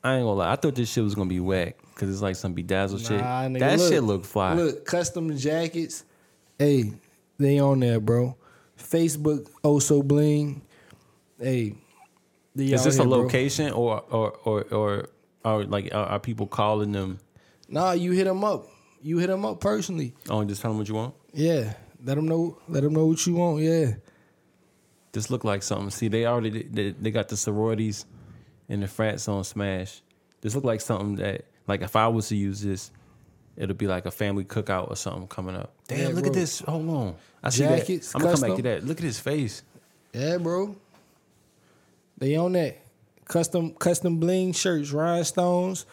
I 0.03 0.15
ain't 0.15 0.23
gonna 0.23 0.33
lie. 0.33 0.51
I 0.51 0.57
thought 0.57 0.75
this 0.75 0.91
shit 0.91 1.03
was 1.03 1.15
gonna 1.15 1.29
be 1.29 1.39
whack 1.39 1.77
because 1.93 2.09
it's 2.09 2.21
like 2.21 2.35
some 2.35 2.53
bedazzled 2.53 3.01
shit. 3.01 3.21
Nah, 3.21 3.43
nigga, 3.43 3.59
that 3.59 3.79
look, 3.79 3.93
shit 3.93 4.03
look 4.03 4.25
fly. 4.25 4.53
Look, 4.55 4.85
custom 4.85 5.35
jackets. 5.37 6.03
Hey, 6.59 6.91
they 7.39 7.59
on 7.59 7.79
there, 7.79 8.01
bro. 8.01 8.35
Facebook 8.77 9.47
oh 9.63 9.75
also 9.75 10.03
bling. 10.03 10.61
Hey, 11.39 11.75
is 12.55 12.83
this 12.83 12.97
a 12.97 13.03
here, 13.03 13.09
bro. 13.09 13.19
location 13.19 13.71
or 13.71 14.01
or 14.09 14.31
or 14.43 14.63
or, 14.63 15.09
or 15.45 15.63
like 15.63 15.93
are, 15.93 16.05
are 16.05 16.19
people 16.19 16.47
calling 16.47 16.91
them? 16.91 17.19
Nah, 17.73 17.91
you 17.93 18.11
hit 18.11 18.25
them 18.25 18.43
up. 18.43 18.67
You 19.01 19.17
hit 19.17 19.27
them 19.27 19.43
up 19.45 19.59
personally. 19.59 20.13
Oh, 20.29 20.43
just 20.45 20.61
tell 20.61 20.71
them 20.71 20.77
what 20.77 20.87
you 20.87 20.95
want. 20.95 21.13
Yeah, 21.33 21.73
let 22.03 22.15
them 22.15 22.27
know. 22.27 22.57
Let 22.69 22.83
them 22.83 22.93
know 22.93 23.05
what 23.07 23.25
you 23.25 23.33
want. 23.35 23.61
Yeah, 23.63 23.95
This 25.11 25.29
look 25.29 25.43
like 25.43 25.63
something. 25.63 25.89
See, 25.89 26.07
they 26.07 26.25
already 26.25 26.63
they, 26.63 26.91
they 26.91 27.11
got 27.11 27.27
the 27.29 27.35
sororities 27.37 28.05
and 28.69 28.81
the 28.83 28.87
frats 28.87 29.27
on 29.27 29.43
Smash. 29.43 30.01
This 30.41 30.55
look 30.55 30.63
like 30.63 30.81
something 30.81 31.15
that 31.15 31.45
like 31.67 31.81
if 31.81 31.95
I 31.95 32.07
was 32.07 32.27
to 32.29 32.35
use 32.35 32.61
this, 32.61 32.91
it'll 33.57 33.75
be 33.75 33.87
like 33.87 34.05
a 34.05 34.11
family 34.11 34.43
cookout 34.45 34.89
or 34.89 34.95
something 34.95 35.27
coming 35.27 35.55
up. 35.55 35.73
Damn, 35.87 35.99
Yeah, 35.99 36.07
look 36.09 36.23
bro. 36.23 36.27
at 36.27 36.33
this. 36.33 36.59
Hold 36.61 36.89
on. 36.89 37.15
I 37.43 37.49
see 37.49 37.63
Jackets, 37.63 38.11
that. 38.11 38.17
I'm 38.19 38.23
gonna 38.23 38.37
come 38.37 38.47
back 38.49 38.55
to 38.57 38.61
that. 38.63 38.85
Look 38.85 38.97
at 38.99 39.03
his 39.03 39.19
face. 39.19 39.63
yeah, 40.13 40.37
bro. 40.37 40.75
They 42.17 42.35
on 42.35 42.53
that 42.53 42.77
custom 43.25 43.71
custom 43.73 44.19
bling 44.19 44.53
shirts, 44.53 44.91
rhinestones. 44.91 45.85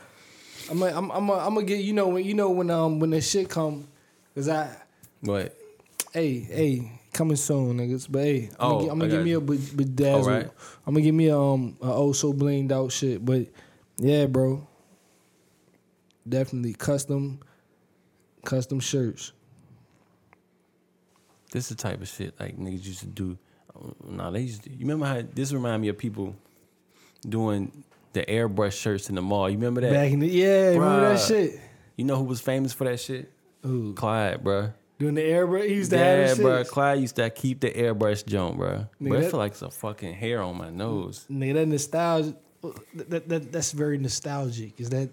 I'm 0.69 0.79
gonna 0.79 0.97
I'm 0.97 1.11
I'm 1.11 1.31
I'm 1.31 1.55
gonna 1.55 1.63
get 1.65 1.81
you 1.85 1.93
know 1.93 2.09
when 2.09 2.25
you 2.25 2.35
know 2.35 2.51
when 2.51 2.71
um 2.71 2.99
when 3.01 3.11
the 3.11 3.21
shit 3.21 3.49
come, 3.49 3.89
cause 4.35 4.49
I 4.49 4.69
What? 5.21 5.57
hey 6.13 6.41
hey 6.41 6.93
coming 7.13 7.37
soon 7.37 7.79
niggas, 7.79 8.07
but 8.11 8.23
hey 8.25 8.51
I'm 8.59 8.69
gonna, 8.71 8.83
get- 8.85 8.91
I'm 8.93 8.99
gonna 8.99 9.11
give 9.11 9.25
me 9.25 9.33
a 9.33 9.41
be- 9.41 9.57
bedazzle. 9.57 10.15
Alright. 10.25 10.51
I'm 10.87 10.95
gonna 10.95 11.03
give 11.03 11.15
me 11.15 11.29
a, 11.29 11.39
um 11.39 11.77
a 11.81 11.87
oh 11.87 12.13
so 12.13 12.33
blinged 12.33 12.73
out 12.73 12.93
shit, 12.93 13.25
but 13.25 13.47
yeah, 13.99 14.27
bro. 14.27 14.67
Definitely 16.29 16.75
custom 16.75 17.41
custom 18.45 18.81
shirts. 18.81 19.33
This 21.53 21.65
is 21.71 21.77
the 21.77 21.83
type 21.83 22.01
of 22.01 22.09
shit 22.09 22.39
like 22.39 22.57
niggas 22.57 22.85
used 22.85 23.01
to 23.01 23.07
do. 23.07 23.37
Nah, 24.07 24.31
they 24.31 24.43
used 24.43 24.65
to, 24.65 24.71
you 24.71 24.81
remember 24.81 25.07
how 25.07 25.23
this 25.35 25.53
remind 25.53 25.83
me 25.83 25.89
of 25.89 25.99
people 25.99 26.37
doing 27.29 27.83
the 28.13 28.23
airbrush 28.25 28.81
shirts 28.81 29.09
in 29.09 29.15
the 29.15 29.23
mall. 29.23 29.49
You 29.49 29.57
remember 29.57 29.81
that? 29.83 29.93
Back 29.93 30.11
in 30.13 30.21
the 30.21 30.27
yeah, 30.29 30.69
remember 30.71 31.01
that 31.15 31.21
shit? 31.21 31.61
You 31.97 32.05
know 32.05 32.17
who 32.17 32.25
was 32.25 32.41
famous 32.41 32.73
for 32.73 32.85
that 32.85 32.99
shit? 33.01 33.31
Ooh. 33.67 33.93
Clyde, 33.95 34.43
bro. 34.43 34.73
Doing 34.99 35.15
the 35.15 35.23
airbrush, 35.23 35.67
he 35.69 35.75
used 35.75 35.91
to 35.93 35.99
have 35.99 36.19
Yeah, 36.19 36.35
that 36.35 36.43
bro. 36.43 36.65
Clyde 36.65 37.01
used 37.01 37.17
to 37.17 37.31
keep 37.31 37.61
the 37.61 37.71
airbrush 37.71 38.27
joint, 38.27 38.57
bro. 38.59 38.87
Nigga, 39.01 39.09
Bro, 39.09 39.19
I 39.19 39.23
feel 39.31 39.39
like 39.39 39.53
it's 39.53 39.63
a 39.63 39.71
fucking 39.71 40.15
hair 40.15 40.43
on 40.43 40.57
my 40.59 40.71
nose. 40.71 41.27
Nigga, 41.31 41.55
that 41.55 41.67
nostalgia, 41.69 42.35
that, 42.95 43.29
that, 43.29 43.53
that's 43.53 43.73
very 43.73 43.97
nostalgic. 43.99 44.79
Is 44.81 44.91
that, 44.91 45.11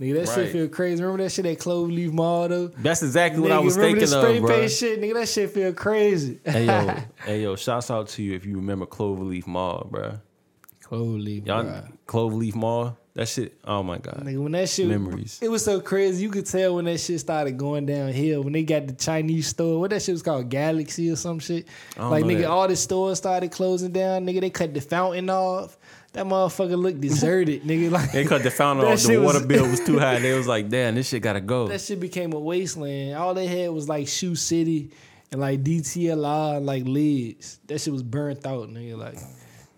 nigga, 0.00 0.14
that 0.14 0.28
Right. 0.28 0.34
shit 0.34 0.52
feel 0.52 0.68
crazy. 0.68 1.02
Remember 1.02 1.24
that 1.24 1.30
shit 1.30 1.46
at 1.46 1.58
Cloverleaf 1.58 2.12
Mall 2.12 2.48
though? 2.48 2.68
That's 2.68 3.02
exactly 3.02 3.40
what 3.40 3.50
I 3.50 3.56
Nigga, 3.56 3.64
was 3.64 3.76
remember 3.76 3.98
thinking 4.00 4.14
the 4.14 4.20
spray 4.22 4.36
of, 4.38 4.42
bro. 4.44 4.58
paint 4.60 4.70
shit, 4.70 5.00
nigga, 5.00 5.14
that 5.14 5.28
shit 5.28 5.50
feel 5.50 5.72
crazy. 5.72 6.40
hey 6.44 6.66
yo, 6.66 6.94
hey 7.24 7.42
yo, 7.42 7.56
shouts 7.56 7.90
out 7.90 8.08
to 8.10 8.22
you 8.22 8.34
if 8.34 8.44
you 8.46 8.54
remember 8.56 8.86
Cloverleaf 8.86 9.46
Mall, 9.48 9.88
bro. 9.90 10.20
Cloverleaf, 10.94 11.46
Y'all, 11.46 11.64
bruh. 11.64 11.92
Cloverleaf 12.06 12.54
Mall, 12.54 12.96
that 13.14 13.28
shit. 13.28 13.58
Oh 13.64 13.82
my 13.82 13.98
god, 13.98 14.22
Nigga, 14.24 14.42
when 14.42 14.52
that 14.52 14.68
shit 14.68 14.88
Memories. 14.88 15.38
it 15.42 15.48
was 15.48 15.64
so 15.64 15.80
crazy. 15.80 16.22
You 16.22 16.30
could 16.30 16.46
tell 16.46 16.76
when 16.76 16.84
that 16.86 16.98
shit 16.98 17.20
started 17.20 17.56
going 17.56 17.86
downhill. 17.86 18.42
When 18.42 18.52
they 18.52 18.62
got 18.64 18.86
the 18.86 18.92
Chinese 18.94 19.48
store, 19.48 19.80
what 19.80 19.90
that 19.90 20.02
shit 20.02 20.12
was 20.14 20.22
called, 20.22 20.48
Galaxy 20.48 21.10
or 21.10 21.16
some 21.16 21.38
shit. 21.38 21.66
Like 21.96 22.24
nigga, 22.24 22.42
that. 22.42 22.50
all 22.50 22.66
the 22.68 22.76
stores 22.76 23.18
started 23.18 23.50
closing 23.52 23.92
down. 23.92 24.26
Nigga, 24.26 24.40
they 24.40 24.50
cut 24.50 24.74
the 24.74 24.80
fountain 24.80 25.30
off. 25.30 25.76
That 26.12 26.26
motherfucker 26.26 26.76
looked 26.80 27.00
deserted, 27.08 27.62
nigga. 27.64 27.90
Like 27.90 28.12
They 28.12 28.24
cut 28.24 28.42
the 28.44 28.50
fountain 28.50 28.84
off. 28.86 29.00
The 29.02 29.08
shit 29.08 29.20
was- 29.20 29.34
water 29.34 29.46
bill 29.48 29.68
was 29.68 29.80
too 29.80 29.98
high. 29.98 30.18
They 30.20 30.36
was 30.36 30.46
like, 30.46 30.68
damn, 30.68 30.94
this 30.94 31.08
shit 31.08 31.22
gotta 31.22 31.40
go. 31.40 31.66
that 31.68 31.80
shit 31.80 31.98
became 32.00 32.32
a 32.32 32.38
wasteland. 32.38 33.16
All 33.16 33.34
they 33.34 33.46
had 33.48 33.70
was 33.70 33.88
like 33.88 34.06
Shoe 34.08 34.34
City 34.36 34.90
and 35.32 35.40
like 35.40 35.62
DTLR 35.64 36.58
and 36.58 36.66
like 36.66 36.84
lids. 36.84 37.58
That 37.66 37.80
shit 37.80 37.92
was 37.92 38.02
burnt 38.04 38.46
out, 38.46 38.68
nigga. 38.68 38.96
Like, 38.96 39.18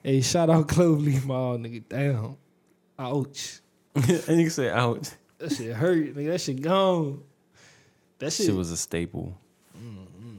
hey, 0.07 0.21
shout 0.21 0.49
out 0.49 0.69
Cloverleaf 0.69 1.25
Mall, 1.25 1.59
nigga. 1.59 1.83
Damn. 1.89 2.37
Ouch. 2.99 3.61
and 3.95 4.09
you 4.09 4.19
can 4.27 4.51
say, 4.51 4.71
ouch. 4.71 5.09
That 5.39 5.53
shit 5.53 5.75
hurt, 5.75 6.15
nigga. 6.15 6.29
That 6.29 6.41
shit 6.41 6.63
gone. 6.63 7.23
That 8.19 8.33
shit, 8.33 8.47
Shit 8.47 8.55
was 8.55 8.71
a 8.71 8.77
staple. 8.77 9.37
Mm-hmm. 9.77 10.37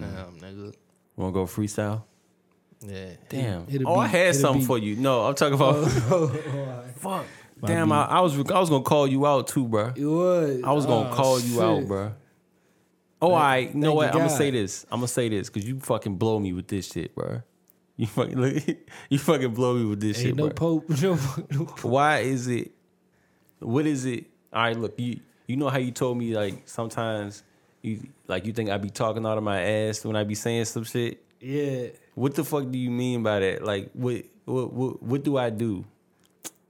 Damn, 0.00 0.38
nigga. 0.38 0.74
Wanna 1.16 1.32
go 1.32 1.46
freestyle? 1.46 2.04
Yeah. 2.80 3.10
Damn. 3.28 3.66
It'll 3.70 3.88
oh, 3.88 3.98
I 3.98 4.06
had 4.06 4.34
something 4.34 4.62
be- 4.62 4.66
for 4.66 4.78
you. 4.78 4.96
No, 4.96 5.26
I'm 5.26 5.34
talking 5.34 5.54
about. 5.54 5.84
Fuck. 6.96 7.26
Damn, 7.64 7.92
I, 7.92 8.04
I 8.04 8.20
was 8.20 8.34
I 8.50 8.60
was 8.60 8.68
gonna 8.68 8.84
call 8.84 9.06
you 9.06 9.26
out 9.26 9.48
too, 9.48 9.66
bro. 9.66 9.92
It 9.96 10.04
was. 10.04 10.62
I 10.62 10.72
was 10.72 10.86
gonna 10.86 11.10
Oh, 11.10 11.14
call 11.14 11.40
you 11.40 11.62
out, 11.62 11.86
bro. 11.86 12.12
Oh, 13.22 13.32
I 13.32 13.58
you 13.58 13.74
know 13.74 13.94
what? 13.94 14.08
I'm 14.08 14.18
gonna 14.18 14.30
say 14.30 14.50
this. 14.50 14.84
I'm 14.90 14.98
gonna 14.98 15.08
say 15.08 15.30
this 15.30 15.48
because 15.48 15.66
you 15.66 15.80
fucking 15.80 16.16
blow 16.16 16.38
me 16.38 16.52
with 16.52 16.68
this 16.68 16.92
shit, 16.92 17.14
bro. 17.14 17.42
You 17.96 18.06
fucking 18.06 18.36
look, 18.40 18.62
you 19.08 19.18
fucking 19.18 19.54
blow 19.54 19.74
me 19.74 19.84
with 19.84 20.00
this 20.00 20.18
Ain't 20.18 20.26
shit, 20.26 20.36
no 20.36 20.48
bro. 20.48 20.80
pope. 20.80 20.90
No, 21.02 21.18
no 21.50 21.64
pope. 21.66 21.84
Why 21.84 22.18
is 22.20 22.48
it? 22.48 22.72
What 23.60 23.86
is 23.86 24.04
it? 24.04 24.26
All 24.52 24.62
right, 24.62 24.76
look, 24.76 24.94
you 24.98 25.20
you 25.46 25.56
know 25.56 25.68
how 25.68 25.78
you 25.78 25.90
told 25.90 26.18
me 26.18 26.34
like 26.34 26.62
sometimes 26.66 27.42
you 27.82 28.00
like 28.26 28.46
you 28.46 28.52
think 28.52 28.70
I 28.70 28.78
be 28.78 28.90
talking 28.90 29.26
out 29.26 29.38
of 29.38 29.44
my 29.44 29.60
ass 29.60 30.04
when 30.04 30.16
I 30.16 30.24
be 30.24 30.34
saying 30.34 30.64
some 30.66 30.84
shit. 30.84 31.22
Yeah. 31.40 31.88
What 32.14 32.34
the 32.34 32.44
fuck 32.44 32.70
do 32.70 32.78
you 32.78 32.90
mean 32.90 33.22
by 33.22 33.40
that? 33.40 33.64
Like 33.64 33.90
what 33.92 34.24
what 34.44 34.72
what, 34.72 35.02
what 35.02 35.22
do 35.22 35.36
I 35.36 35.50
do? 35.50 35.84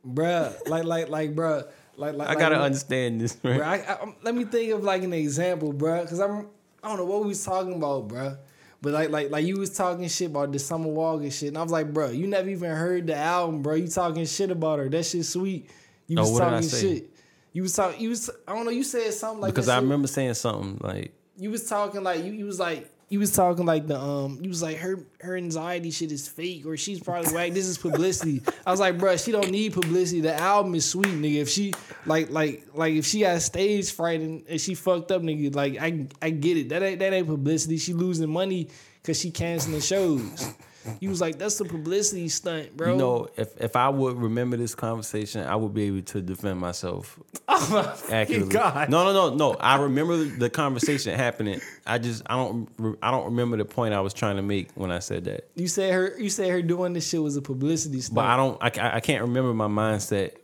Bruh. 0.06 0.68
Like, 0.68 0.84
like, 0.84 1.08
like, 1.08 1.34
bruh. 1.34 1.66
Like, 1.96 2.14
like, 2.14 2.28
I 2.28 2.34
gotta 2.34 2.56
like, 2.56 2.64
understand 2.64 3.20
this, 3.20 3.38
right? 3.42 3.60
Bruh, 3.60 3.64
I, 3.64 3.94
I, 3.94 4.00
um, 4.02 4.16
let 4.22 4.34
me 4.34 4.44
think 4.44 4.72
of 4.72 4.82
like 4.82 5.02
an 5.02 5.12
example, 5.12 5.72
bruh. 5.72 6.02
Because 6.02 6.20
I'm, 6.20 6.48
I 6.82 6.88
don't 6.88 6.98
know 6.98 7.04
what 7.04 7.22
we 7.22 7.28
was 7.28 7.44
talking 7.44 7.74
about, 7.74 8.08
bruh. 8.08 8.36
But 8.84 8.92
like, 8.92 9.08
like, 9.08 9.30
like 9.30 9.46
you 9.46 9.56
was 9.58 9.70
talking 9.70 10.06
shit 10.08 10.28
about 10.28 10.52
the 10.52 10.58
Summer 10.58 10.88
Walker 10.88 11.30
shit, 11.30 11.48
and 11.48 11.56
I 11.56 11.62
was 11.62 11.72
like, 11.72 11.90
bro, 11.94 12.10
you 12.10 12.26
never 12.26 12.50
even 12.50 12.70
heard 12.70 13.06
the 13.06 13.16
album, 13.16 13.62
bro. 13.62 13.76
You 13.76 13.88
talking 13.88 14.26
shit 14.26 14.50
about 14.50 14.78
her. 14.78 14.90
That 14.90 15.06
shit 15.06 15.24
sweet. 15.24 15.70
You 16.06 16.18
Oh, 16.18 16.30
was 16.30 16.38
I 16.40 16.50
talking 16.50 16.68
say? 16.68 16.80
shit. 16.80 17.10
You 17.54 17.62
was 17.62 17.74
talking. 17.74 17.98
You 17.98 18.10
was. 18.10 18.28
I 18.46 18.54
don't 18.54 18.66
know. 18.66 18.70
You 18.70 18.84
said 18.84 19.10
something 19.14 19.40
like 19.40 19.54
because 19.54 19.70
I 19.70 19.78
remember 19.78 20.06
saying 20.06 20.34
something 20.34 20.78
like 20.82 21.14
you 21.38 21.50
was 21.50 21.66
talking 21.66 22.02
like 22.02 22.22
you, 22.24 22.32
you 22.32 22.44
was 22.44 22.60
like 22.60 22.90
you 23.08 23.18
was 23.18 23.32
talking 23.32 23.66
like 23.66 23.86
the 23.86 23.98
um 23.98 24.38
you 24.42 24.48
was 24.48 24.62
like 24.62 24.78
her 24.78 25.06
her 25.20 25.36
anxiety 25.36 25.90
shit 25.90 26.10
is 26.10 26.26
fake 26.26 26.66
or 26.66 26.76
she's 26.76 27.00
probably 27.00 27.32
whack. 27.32 27.52
This 27.52 27.66
is 27.66 27.78
publicity. 27.78 28.42
I 28.66 28.70
was 28.70 28.80
like, 28.80 28.98
bruh, 28.98 29.22
she 29.22 29.32
don't 29.32 29.50
need 29.50 29.74
publicity. 29.74 30.20
The 30.20 30.34
album 30.34 30.74
is 30.74 30.88
sweet, 30.88 31.06
nigga. 31.06 31.42
If 31.42 31.48
she 31.48 31.74
like 32.06 32.30
like 32.30 32.66
like 32.74 32.94
if 32.94 33.06
she 33.06 33.20
got 33.20 33.40
stage 33.42 33.92
fright 33.92 34.20
and, 34.20 34.44
and 34.48 34.60
she 34.60 34.74
fucked 34.74 35.12
up, 35.12 35.22
nigga, 35.22 35.54
like 35.54 35.78
I 35.80 36.06
I 36.22 36.30
get 36.30 36.56
it. 36.56 36.68
That 36.70 36.82
ain't 36.82 36.98
that 37.00 37.12
ain't 37.12 37.28
publicity. 37.28 37.76
She 37.78 37.92
losing 37.92 38.30
money 38.30 38.68
because 39.02 39.20
she 39.20 39.30
canceling 39.30 39.80
shows. 39.80 40.54
You 41.00 41.08
was 41.08 41.20
like, 41.20 41.38
that's 41.38 41.58
a 41.60 41.64
publicity 41.64 42.28
stunt, 42.28 42.76
bro. 42.76 42.92
You 42.92 42.96
know, 42.96 43.28
if 43.36 43.60
if 43.60 43.76
I 43.76 43.88
would 43.88 44.16
remember 44.16 44.56
this 44.56 44.74
conversation, 44.74 45.46
I 45.46 45.56
would 45.56 45.74
be 45.74 45.84
able 45.84 46.02
to 46.02 46.20
defend 46.20 46.60
myself 46.60 47.18
oh 47.48 47.68
my 47.70 48.14
accurately. 48.14 48.48
god. 48.48 48.90
No, 48.90 49.04
no, 49.04 49.12
no, 49.12 49.34
no. 49.34 49.54
I 49.54 49.76
remember 49.76 50.24
the 50.24 50.50
conversation 50.50 51.16
happening. 51.16 51.60
I 51.86 51.98
just 51.98 52.22
I 52.26 52.36
don't 52.36 52.68
I 53.02 53.10
don't 53.10 53.26
remember 53.26 53.56
the 53.56 53.64
point 53.64 53.94
I 53.94 54.00
was 54.00 54.14
trying 54.14 54.36
to 54.36 54.42
make 54.42 54.70
when 54.74 54.90
I 54.90 54.98
said 54.98 55.24
that. 55.24 55.48
You 55.54 55.68
said 55.68 55.92
her. 55.92 56.14
You 56.18 56.30
said 56.30 56.50
her 56.50 56.62
doing 56.62 56.92
this 56.92 57.08
shit 57.08 57.22
was 57.22 57.36
a 57.36 57.42
publicity 57.42 58.00
stunt. 58.00 58.16
But 58.16 58.26
I 58.26 58.36
don't 58.36 58.58
I, 58.62 58.96
I 58.96 59.00
can't 59.00 59.22
remember 59.22 59.54
my 59.54 59.68
mindset 59.68 60.36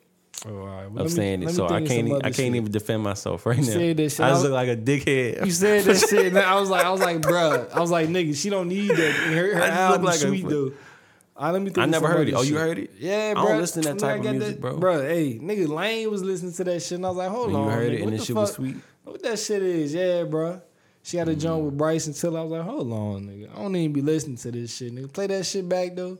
Oh, 0.46 0.52
right. 0.52 0.84
of 0.84 0.94
Let 0.94 1.04
me- 1.04 1.10
saying 1.10 1.42
it, 1.42 1.50
so 1.50 1.66
I 1.66 1.84
can't 1.84 2.12
I 2.12 2.20
can't 2.22 2.34
shit. 2.36 2.54
even 2.54 2.70
defend 2.70 3.02
myself 3.02 3.44
right 3.46 3.58
now. 3.58 3.64
said 3.64 3.96
that 3.96 4.10
shit. 4.10 4.20
I 4.20 4.26
I 4.26 4.30
just 4.30 4.42
was- 4.42 4.50
look 4.50 4.52
like 4.52 4.68
a 4.68 4.76
dickhead. 4.76 5.44
You 5.44 5.52
said 5.52 5.84
that 5.84 5.98
shit, 6.08 6.26
and 6.28 6.38
I 6.38 6.58
was 6.58 6.70
like, 6.70 6.84
I 6.84 6.90
was 6.90 7.00
like, 7.00 7.18
bruh. 7.18 7.70
I 7.72 7.80
was 7.80 7.90
like, 7.90 8.08
nigga, 8.08 8.34
she 8.34 8.48
don't 8.50 8.68
need 8.68 8.90
that. 8.90 9.20
And 9.26 9.34
her 9.34 9.54
her 9.54 9.62
I 9.62 9.66
look 9.66 9.70
album 9.70 10.04
like 10.04 10.14
a 10.16 10.18
sweet 10.18 10.42
fu- 10.42 10.48
though. 10.50 10.72
Right, 11.40 11.50
let 11.52 11.62
me 11.62 11.70
think 11.70 11.78
I 11.78 11.86
never 11.86 12.06
heard 12.08 12.28
it. 12.28 12.34
Oh, 12.34 12.42
you 12.42 12.56
heard 12.58 12.78
it? 12.78 12.90
Yeah, 12.98 13.32
I 13.36 13.42
don't 13.42 13.58
listen 13.58 13.82
to 13.82 13.88
that 13.94 13.98
type 13.98 14.20
of 14.24 14.30
music, 14.30 14.60
bro. 14.60 14.76
Bro, 14.76 15.02
hey, 15.02 15.38
nigga, 15.38 15.68
Lane 15.68 16.10
was 16.10 16.22
listening 16.22 16.52
to 16.52 16.64
that 16.64 16.82
shit, 16.82 16.96
and 16.96 17.06
I 17.06 17.08
was 17.08 17.16
like, 17.16 17.30
hold 17.30 17.46
And 17.48 17.56
you 17.56 17.62
on, 17.64 17.70
heard 17.70 17.92
nigga, 17.92 17.94
it, 17.94 17.96
and 17.96 18.04
what 18.04 18.10
this 18.10 18.20
the 18.20 18.26
shit 18.26 18.36
was 18.36 18.48
fuck? 18.50 18.56
sweet? 18.56 18.76
What 19.04 19.22
that 19.22 19.38
shit 19.38 19.62
is? 19.62 19.94
Yeah, 19.94 20.24
bro. 20.24 20.60
She 21.02 21.16
had 21.16 21.28
a 21.28 21.34
joint 21.34 21.62
mm. 21.62 21.64
with 21.66 21.78
Bryson 21.78 22.12
Tiller 22.12 22.40
I 22.40 22.42
was 22.42 22.52
like, 22.52 22.62
hold 22.62 22.92
on, 22.92 23.26
nigga. 23.26 23.50
I 23.54 23.62
don't 23.62 23.74
even 23.74 23.92
be 23.92 24.02
listening 24.02 24.36
to 24.36 24.52
this 24.52 24.76
shit, 24.76 24.94
nigga. 24.94 25.10
Play 25.12 25.28
that 25.28 25.46
shit 25.46 25.66
back 25.68 25.96
though. 25.96 26.18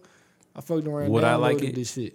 I 0.57 0.63
fucked 0.63 0.87
around. 0.87 1.11
Would 1.11 1.25
I 1.25 1.35
like 1.37 1.63
it? 1.63 1.75
This 1.75 1.93
shit. 1.93 2.15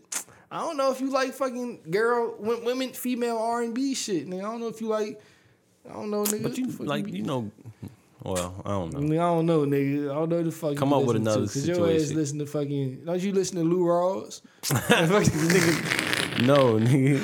I 0.56 0.60
don't 0.60 0.78
know 0.78 0.92
if 0.92 1.02
you 1.02 1.10
like 1.10 1.34
fucking 1.34 1.82
girl, 1.92 2.36
women, 2.40 2.94
female 2.94 3.38
R 3.38 3.62
and 3.64 3.74
B 3.74 3.94
shit, 3.94 4.28
nigga. 4.28 4.40
I 4.40 4.44
don't 4.44 4.62
know 4.62 4.68
if 4.70 4.80
you 4.80 4.88
like. 4.88 5.22
I 5.90 5.94
don't 5.94 6.10
know, 6.10 6.24
nigga. 6.24 6.44
But 6.44 6.58
you 6.58 6.68
like 6.80 7.08
you 7.10 7.24
know 7.24 7.52
well, 8.24 8.56
I 8.66 8.70
don't 8.70 8.92
know. 8.94 9.00
Nigga, 9.02 9.20
I 9.20 9.36
don't 9.36 9.46
know, 9.46 9.66
nigga. 9.66 10.10
I 10.12 10.16
don't 10.16 10.30
know 10.30 10.42
the 10.42 10.52
fuck. 10.52 10.72
you 10.72 10.78
Come 10.78 10.94
up 10.94 11.04
with 11.04 11.18
another 11.18 11.42
to, 11.46 11.54
Cause 11.54 11.68
your 11.68 11.76
ass 11.78 11.92
situation. 12.08 12.16
listen 12.16 12.40
to 12.40 12.46
fucking. 12.48 13.06
Don't 13.06 13.22
you 13.22 13.34
listen 13.34 13.58
to 13.58 13.64
Lou 13.64 13.86
Rawls? 13.86 14.42
nigga, 14.64 16.40
No, 16.48 16.80
nigga. 16.80 17.22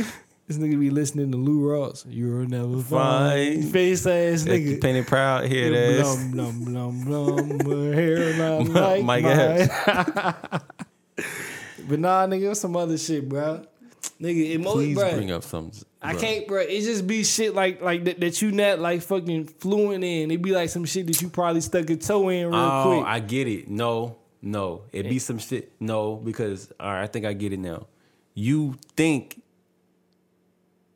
this 0.47 0.57
nigga 0.57 0.79
be 0.79 0.89
listening 0.91 1.31
to 1.31 1.37
Lou 1.37 1.61
Rawls. 1.69 2.05
You'll 2.07 2.47
never 2.47 2.81
Fine. 2.83 3.61
find 3.61 3.71
face 3.71 4.05
ass 4.05 4.43
Nigga. 4.43 4.75
nigga. 4.75 4.81
Penny 4.81 5.03
Proud, 5.03 5.45
hear 5.45 5.71
that. 5.71 6.03
Blum 6.33 6.63
blum 6.65 7.05
blum 7.05 7.57
blum. 7.57 7.89
my 7.89 7.95
hair 7.95 8.37
not 8.37 8.67
like 8.67 9.23
Mike. 9.23 10.61
but 11.91 11.99
nah, 11.99 12.25
nigga, 12.25 12.43
it 12.43 12.47
was 12.49 12.61
some 12.61 12.77
other 12.77 12.97
shit, 12.97 13.27
bro. 13.27 13.65
Nigga, 14.21 14.51
emo- 14.55 14.71
Please 14.71 14.95
bro. 14.97 15.11
bring 15.13 15.29
up 15.31 15.43
something. 15.43 15.83
I 16.01 16.15
can't, 16.15 16.47
bro. 16.47 16.61
It 16.61 16.81
just 16.81 17.05
be 17.05 17.25
shit 17.25 17.53
like 17.53 17.81
like 17.81 18.05
that, 18.05 18.19
that 18.21 18.41
you 18.41 18.51
not 18.53 18.79
like 18.79 19.01
fucking 19.01 19.47
fluent 19.59 20.03
in. 20.05 20.31
It 20.31 20.41
be 20.41 20.51
like 20.51 20.69
some 20.69 20.85
shit 20.85 21.05
that 21.07 21.21
you 21.21 21.27
probably 21.27 21.59
stuck 21.59 21.89
a 21.89 21.97
toe 21.97 22.29
in 22.29 22.47
real 22.47 22.55
Oh, 22.55 22.83
quick. 22.95 23.07
I 23.07 23.19
get 23.19 23.47
it. 23.49 23.69
No, 23.69 24.15
no. 24.41 24.83
It 24.93 25.03
be 25.09 25.19
some 25.19 25.37
shit. 25.37 25.73
No, 25.81 26.15
because 26.15 26.71
all 26.79 26.89
right, 26.91 27.03
I 27.03 27.07
think 27.07 27.25
I 27.25 27.33
get 27.33 27.51
it 27.51 27.59
now. 27.59 27.87
You 28.33 28.77
think 28.95 29.41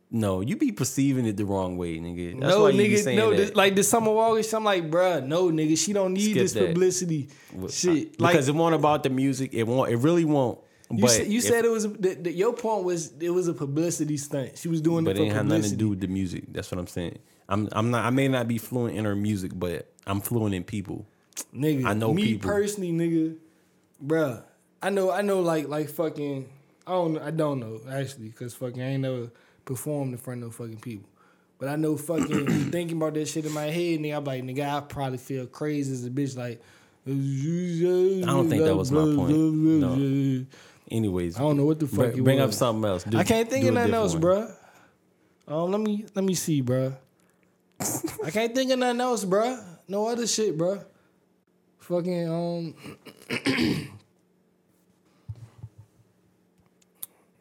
no, 0.09 0.39
you 0.39 0.55
be 0.55 0.71
perceiving 0.71 1.25
it 1.25 1.35
the 1.35 1.43
wrong 1.45 1.77
way, 1.77 1.97
nigga. 1.97 2.39
That's 2.39 2.53
no, 2.53 2.61
why 2.63 2.69
you 2.69 2.81
nigga, 2.89 3.03
saying 3.03 3.17
no, 3.17 3.35
this, 3.35 3.53
like 3.53 3.75
the 3.75 3.83
Summer 3.83 4.41
shit, 4.41 4.53
I'm 4.53 4.63
like, 4.63 4.89
bruh, 4.89 5.25
no, 5.25 5.49
nigga, 5.51 5.77
she 5.77 5.91
don't 5.91 6.13
need 6.13 6.31
Skip 6.31 6.37
this 6.37 6.53
that. 6.53 6.67
publicity 6.67 7.27
shit. 7.69 8.19
Like 8.19 8.31
because 8.33 8.47
it 8.47 8.55
won't 8.55 8.75
about 8.75 9.03
the 9.03 9.09
music. 9.09 9.53
It 9.53 9.63
won't. 9.63 9.91
It 9.91 9.97
really 9.97 10.23
won't. 10.25 10.59
You, 10.91 11.01
but 11.01 11.09
said, 11.11 11.27
you 11.27 11.39
if- 11.39 11.43
said 11.45 11.65
it 11.65 11.71
was 11.71 11.83
the, 11.83 12.15
the, 12.15 12.31
your 12.31 12.53
point 12.53 12.83
was 12.83 13.13
it 13.19 13.31
was 13.31 13.47
a 13.47 13.53
publicity 13.53 14.17
stunt. 14.17 14.57
She 14.57 14.67
was 14.67 14.81
doing 14.81 15.03
but 15.03 15.17
it 15.17 15.23
it 15.23 15.31
have 15.33 15.45
nothing 15.45 15.71
to 15.71 15.75
do 15.75 15.89
with 15.89 15.99
the 15.99 16.07
music. 16.07 16.45
That's 16.49 16.71
what 16.71 16.79
I'm 16.79 16.87
saying. 16.87 17.19
I'm. 17.49 17.69
I'm 17.71 17.91
not. 17.91 18.05
I 18.05 18.09
may 18.09 18.27
not 18.27 18.47
be 18.47 18.57
fluent 18.57 18.97
in 18.97 19.05
her 19.05 19.15
music, 19.15 19.51
but 19.55 19.91
I'm 20.07 20.21
fluent 20.21 20.55
in 20.55 20.63
people. 20.63 21.05
nigga. 21.55 21.85
I 21.85 21.93
know 21.93 22.13
me 22.13 22.23
people. 22.23 22.49
personally, 22.49 22.91
nigga, 22.91 23.37
bruh. 24.03 24.43
I 24.81 24.89
know, 24.91 25.11
I 25.11 25.21
know, 25.21 25.39
like, 25.39 25.67
like 25.67 25.89
fucking. 25.89 26.47
I 26.85 26.91
don't, 26.91 27.17
I 27.17 27.31
don't 27.31 27.59
know 27.59 27.81
actually, 27.89 28.29
cause 28.29 28.53
fucking 28.53 28.79
I 28.79 28.91
ain't 28.91 29.01
never 29.01 29.31
performed 29.65 30.11
in 30.11 30.19
front 30.19 30.43
of 30.43 30.49
no 30.49 30.51
fucking 30.51 30.79
people. 30.79 31.09
But 31.57 31.69
I 31.69 31.75
know 31.77 31.97
fucking 31.97 32.45
thinking 32.71 32.97
about 32.97 33.15
that 33.15 33.27
shit 33.27 33.45
in 33.45 33.51
my 33.51 33.63
head, 33.63 33.99
nigga. 33.99 34.17
I'm 34.17 34.23
like, 34.23 34.43
nigga, 34.43 34.77
I 34.77 34.81
probably 34.81 35.17
feel 35.17 35.47
crazy 35.47 35.93
as 35.93 36.05
a 36.05 36.09
bitch. 36.09 36.37
Like, 36.37 36.61
I 37.07 37.11
don't 38.31 38.49
think 38.49 38.63
that 38.63 38.75
was 38.75 38.91
my 38.91 39.15
point. 39.15 39.35
No. 39.35 40.45
Anyways, 40.91 41.37
I 41.37 41.39
don't 41.39 41.57
know 41.57 41.65
what 41.65 41.79
the 41.79 41.87
fuck 41.87 41.97
bring, 41.97 42.17
it 42.17 42.23
bring 42.23 42.39
up 42.39 42.53
something 42.53 42.87
else. 42.87 43.03
Do- 43.03 43.17
I 43.17 43.23
can't 43.23 43.49
think 43.49 43.65
of 43.65 43.73
nothing 43.73 43.93
else, 43.93 44.13
one. 44.13 44.21
bruh. 44.21 44.55
Um, 45.47 45.71
let 45.71 45.81
me 45.81 46.05
let 46.15 46.23
me 46.25 46.33
see, 46.35 46.61
bruh. 46.61 46.95
I 48.23 48.31
can't 48.31 48.53
think 48.53 48.71
of 48.71 48.79
nothing 48.79 49.01
else, 49.01 49.25
bruh. 49.25 49.63
No 49.87 50.07
other 50.07 50.27
shit, 50.27 50.57
bruh. 50.57 50.83
Fucking 51.79 52.29
um. 52.29 52.73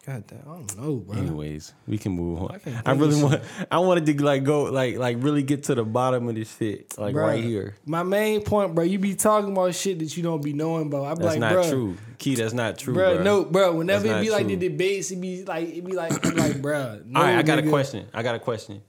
God 0.06 0.26
damn, 0.26 0.40
I 0.40 0.44
don't 0.44 0.78
know, 0.78 0.96
bruh. 0.98 1.16
Anyways, 1.16 1.72
we 1.86 1.96
can 1.96 2.12
move 2.12 2.42
on. 2.42 2.60
I 2.66 2.90
I, 2.90 2.92
really 2.92 3.22
want. 3.22 3.40
I 3.70 3.78
wanted 3.78 4.04
to 4.04 4.22
like 4.22 4.44
go 4.44 4.64
like 4.64 4.98
like 4.98 5.16
really 5.20 5.42
get 5.42 5.64
to 5.64 5.74
the 5.74 5.84
bottom 5.84 6.28
of 6.28 6.34
this 6.34 6.54
shit 6.54 6.98
like 6.98 7.14
Bruh, 7.14 7.26
right 7.26 7.42
here. 7.42 7.76
My 7.86 8.02
main 8.02 8.42
point, 8.42 8.74
bro. 8.74 8.84
You 8.84 8.98
be 8.98 9.14
talking 9.14 9.52
about 9.52 9.74
shit 9.74 9.98
that 10.00 10.14
you 10.14 10.22
don't 10.22 10.42
be 10.42 10.52
knowing 10.52 10.88
about. 10.88 11.04
I 11.04 11.14
be 11.14 11.22
That's 11.22 11.30
like, 11.36 11.40
not 11.40 11.52
bruh, 11.52 11.70
true. 11.70 11.96
Key, 12.18 12.34
that's 12.34 12.52
not 12.52 12.76
true, 12.76 12.92
Bro, 12.92 13.22
no, 13.22 13.44
bro. 13.44 13.76
Whenever 13.76 14.06
it 14.06 14.20
be 14.20 14.30
like 14.30 14.46
the 14.46 14.56
debates, 14.56 15.10
it 15.10 15.20
be 15.20 15.42
like 15.42 15.68
it 15.68 15.84
be 15.84 15.92
like 15.92 16.12
like, 16.36 16.60
bro. 16.60 17.00
No, 17.06 17.20
All 17.20 17.26
right, 17.26 17.38
I 17.38 17.42
got 17.42 17.58
a 17.58 17.68
question. 17.68 18.06
I 18.12 18.22
got 18.22 18.34
a 18.34 18.40
question. 18.40 18.82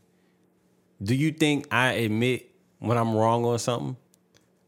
Do 1.01 1.15
you 1.15 1.31
think 1.31 1.67
I 1.71 1.93
admit 1.93 2.51
when 2.79 2.97
I'm 2.97 3.15
wrong 3.15 3.45
on 3.45 3.57
something? 3.59 3.95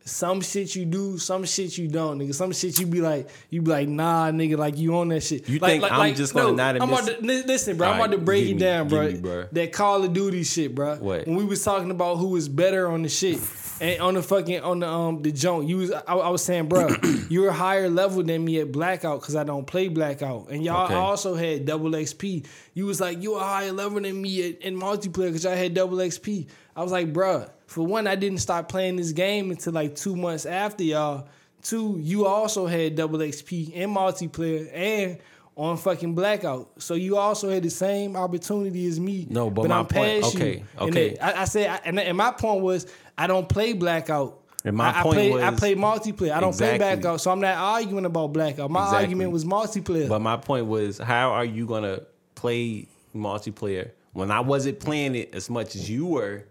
Some 0.08 0.41
shit 0.41 0.76
you 0.76 0.86
do, 0.86 1.17
some 1.17 1.43
shit 1.46 1.78
you 1.78 1.88
don't, 1.88 2.17
nigga. 2.20 2.34
Some 2.34 2.52
shit 2.54 2.80
you 2.80 2.88
be 2.88 3.02
like, 3.02 3.30
you 3.50 3.62
be 3.62 3.70
like, 3.72 3.88
nah, 3.88 4.32
nigga, 4.32 4.58
like 4.58 4.78
you 4.78 4.96
on 4.98 5.10
that 5.10 5.22
shit. 5.22 5.48
You 5.50 5.60
like, 5.60 5.82
think 5.82 5.91
I'm 5.91 6.15
just 6.15 6.34
gonna 6.34 6.54
not 6.54 6.82
I'm 6.82 6.89
about 6.89 7.06
to, 7.08 7.22
listen, 7.22 7.78
bro. 7.78 7.89
I'm 7.89 7.96
about 8.00 8.12
to 8.12 8.17
break 8.17 8.48
it 8.48 8.54
me- 8.54 8.60
down, 8.60 8.88
bro. 8.88 9.08
me, 9.12 9.17
bro. 9.20 9.48
That 9.52 9.72
Call 9.74 10.04
of 10.04 10.13
Duty 10.13 10.43
shit, 10.43 10.74
bro. 10.74 10.96
What? 10.96 11.28
When 11.28 11.36
we 11.36 11.46
was 11.46 11.63
talking 11.63 11.91
about 11.91 12.15
who 12.15 12.30
was 12.30 12.48
better 12.50 12.89
on 12.89 13.04
the 13.04 13.10
shit 13.10 13.39
and 13.80 14.02
on 14.02 14.13
the 14.15 14.24
fucking 14.24 14.62
on 14.62 14.80
the 14.80 14.88
um 14.88 15.22
the 15.22 15.32
joint, 15.32 15.67
you 15.67 15.78
was 15.78 15.91
I, 15.91 16.02
I 16.13 16.30
was 16.30 16.43
saying, 16.43 16.67
bro, 16.67 16.88
you're 17.30 17.52
higher 17.52 17.89
level 17.89 18.24
than 18.24 18.43
me 18.46 18.60
at 18.62 18.72
Blackout 18.72 19.20
because 19.22 19.36
I 19.36 19.43
don't 19.43 19.67
play 19.67 19.88
Blackout, 19.89 20.50
and 20.50 20.63
y'all 20.63 20.86
Okay. 20.86 20.93
also 20.96 21.36
had 21.36 21.65
double 21.65 21.91
XP. 21.91 22.46
You 22.74 22.86
was 22.86 23.02
like 23.02 23.22
you 23.22 23.36
a 23.36 23.39
higher 23.39 23.72
level 23.74 24.00
than 24.02 24.22
me 24.22 24.50
at, 24.50 24.62
in 24.62 24.80
multiplayer 24.80 25.28
because 25.28 25.46
I 25.46 25.56
had 25.56 25.74
double 25.74 25.98
XP. 25.98 26.48
I 26.76 26.84
was 26.84 26.91
like, 26.91 27.12
bruh, 27.12 27.50
for 27.67 27.86
one, 27.86 28.08
I 28.08 28.15
didn't 28.15 28.39
start 28.39 28.67
playing 28.69 28.95
this 28.95 29.12
game 29.12 29.51
until 29.51 29.73
like 29.73 29.95
two 29.95 30.15
months 30.15 30.45
after 30.45 30.84
y'all. 30.84 31.27
Two, 31.62 31.97
you 31.99 32.25
also 32.25 32.65
had 32.65 32.95
double 32.95 33.19
XP 33.19 33.71
in 33.73 33.89
multiplayer 33.93 34.69
and 34.73 35.17
on 35.56 35.75
fucking 35.75 36.13
blackout. 36.15 36.69
So 36.82 36.93
you 36.93 37.17
also 37.17 37.49
had 37.49 37.63
the 37.63 37.69
same 37.69 38.15
opportunity 38.15 38.88
as 38.88 38.99
me. 38.99 39.27
No, 39.30 39.49
but 39.49 39.67
my 39.67 39.80
I'm 39.80 39.86
point- 39.88 40.21
past 40.23 40.34
you. 40.36 40.39
okay, 40.39 40.63
And 40.80 40.89
okay. 40.89 41.10
then 41.15 41.17
I, 41.36 41.41
I 41.41 41.45
said, 41.45 41.69
I, 41.69 41.80
and, 41.84 41.99
and 41.99 42.15
my 42.17 42.32
point 42.32 42.62
was, 42.62 42.86
I 43.17 43.27
don't 43.27 43.49
play 43.49 43.73
blackout. 43.73 44.39
And 44.63 44.75
my 44.77 44.97
I, 44.99 45.01
point 45.03 45.17
I 45.17 45.30
play, 45.32 45.43
I 45.43 45.51
play 45.51 45.75
multiplayer. 45.75 46.32
I 46.32 46.39
don't 46.39 46.49
Exactly. 46.49 46.77
play 46.80 46.95
blackout, 46.95 47.21
so 47.21 47.32
I'm 47.32 47.39
not 47.41 47.58
arguing 47.58 48.06
about 48.06 48.34
blackout. 48.34 48.69
My 48.69 48.82
Exactly. 48.84 49.03
argument 49.06 49.32
was 49.32 49.45
multiplayer. 49.45 50.08
But 50.10 50.21
my 50.21 50.38
point 50.38 50.67
was, 50.67 50.99
how 50.99 51.32
are 51.32 51.45
you 51.45 51.65
gonna 51.65 52.01
play 52.36 52.88
multiplayer 53.15 53.91
when 54.13 54.30
I 54.32 54.39
wasn't 54.41 54.80
playing 54.80 55.15
it 55.15 55.34
as 55.34 55.49
much 55.49 55.75
as 55.75 55.89
you 55.89 56.06
were, 56.06 56.45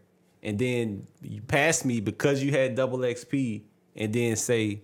and 0.47 0.61
then 0.61 1.09
you 1.21 1.43
passed 1.43 1.85
me 1.85 2.01
because 2.01 2.41
you 2.41 2.53
had 2.53 2.77
double 2.77 2.99
XP, 2.99 3.65
and 3.97 4.13
then 4.13 4.37
say, 4.37 4.81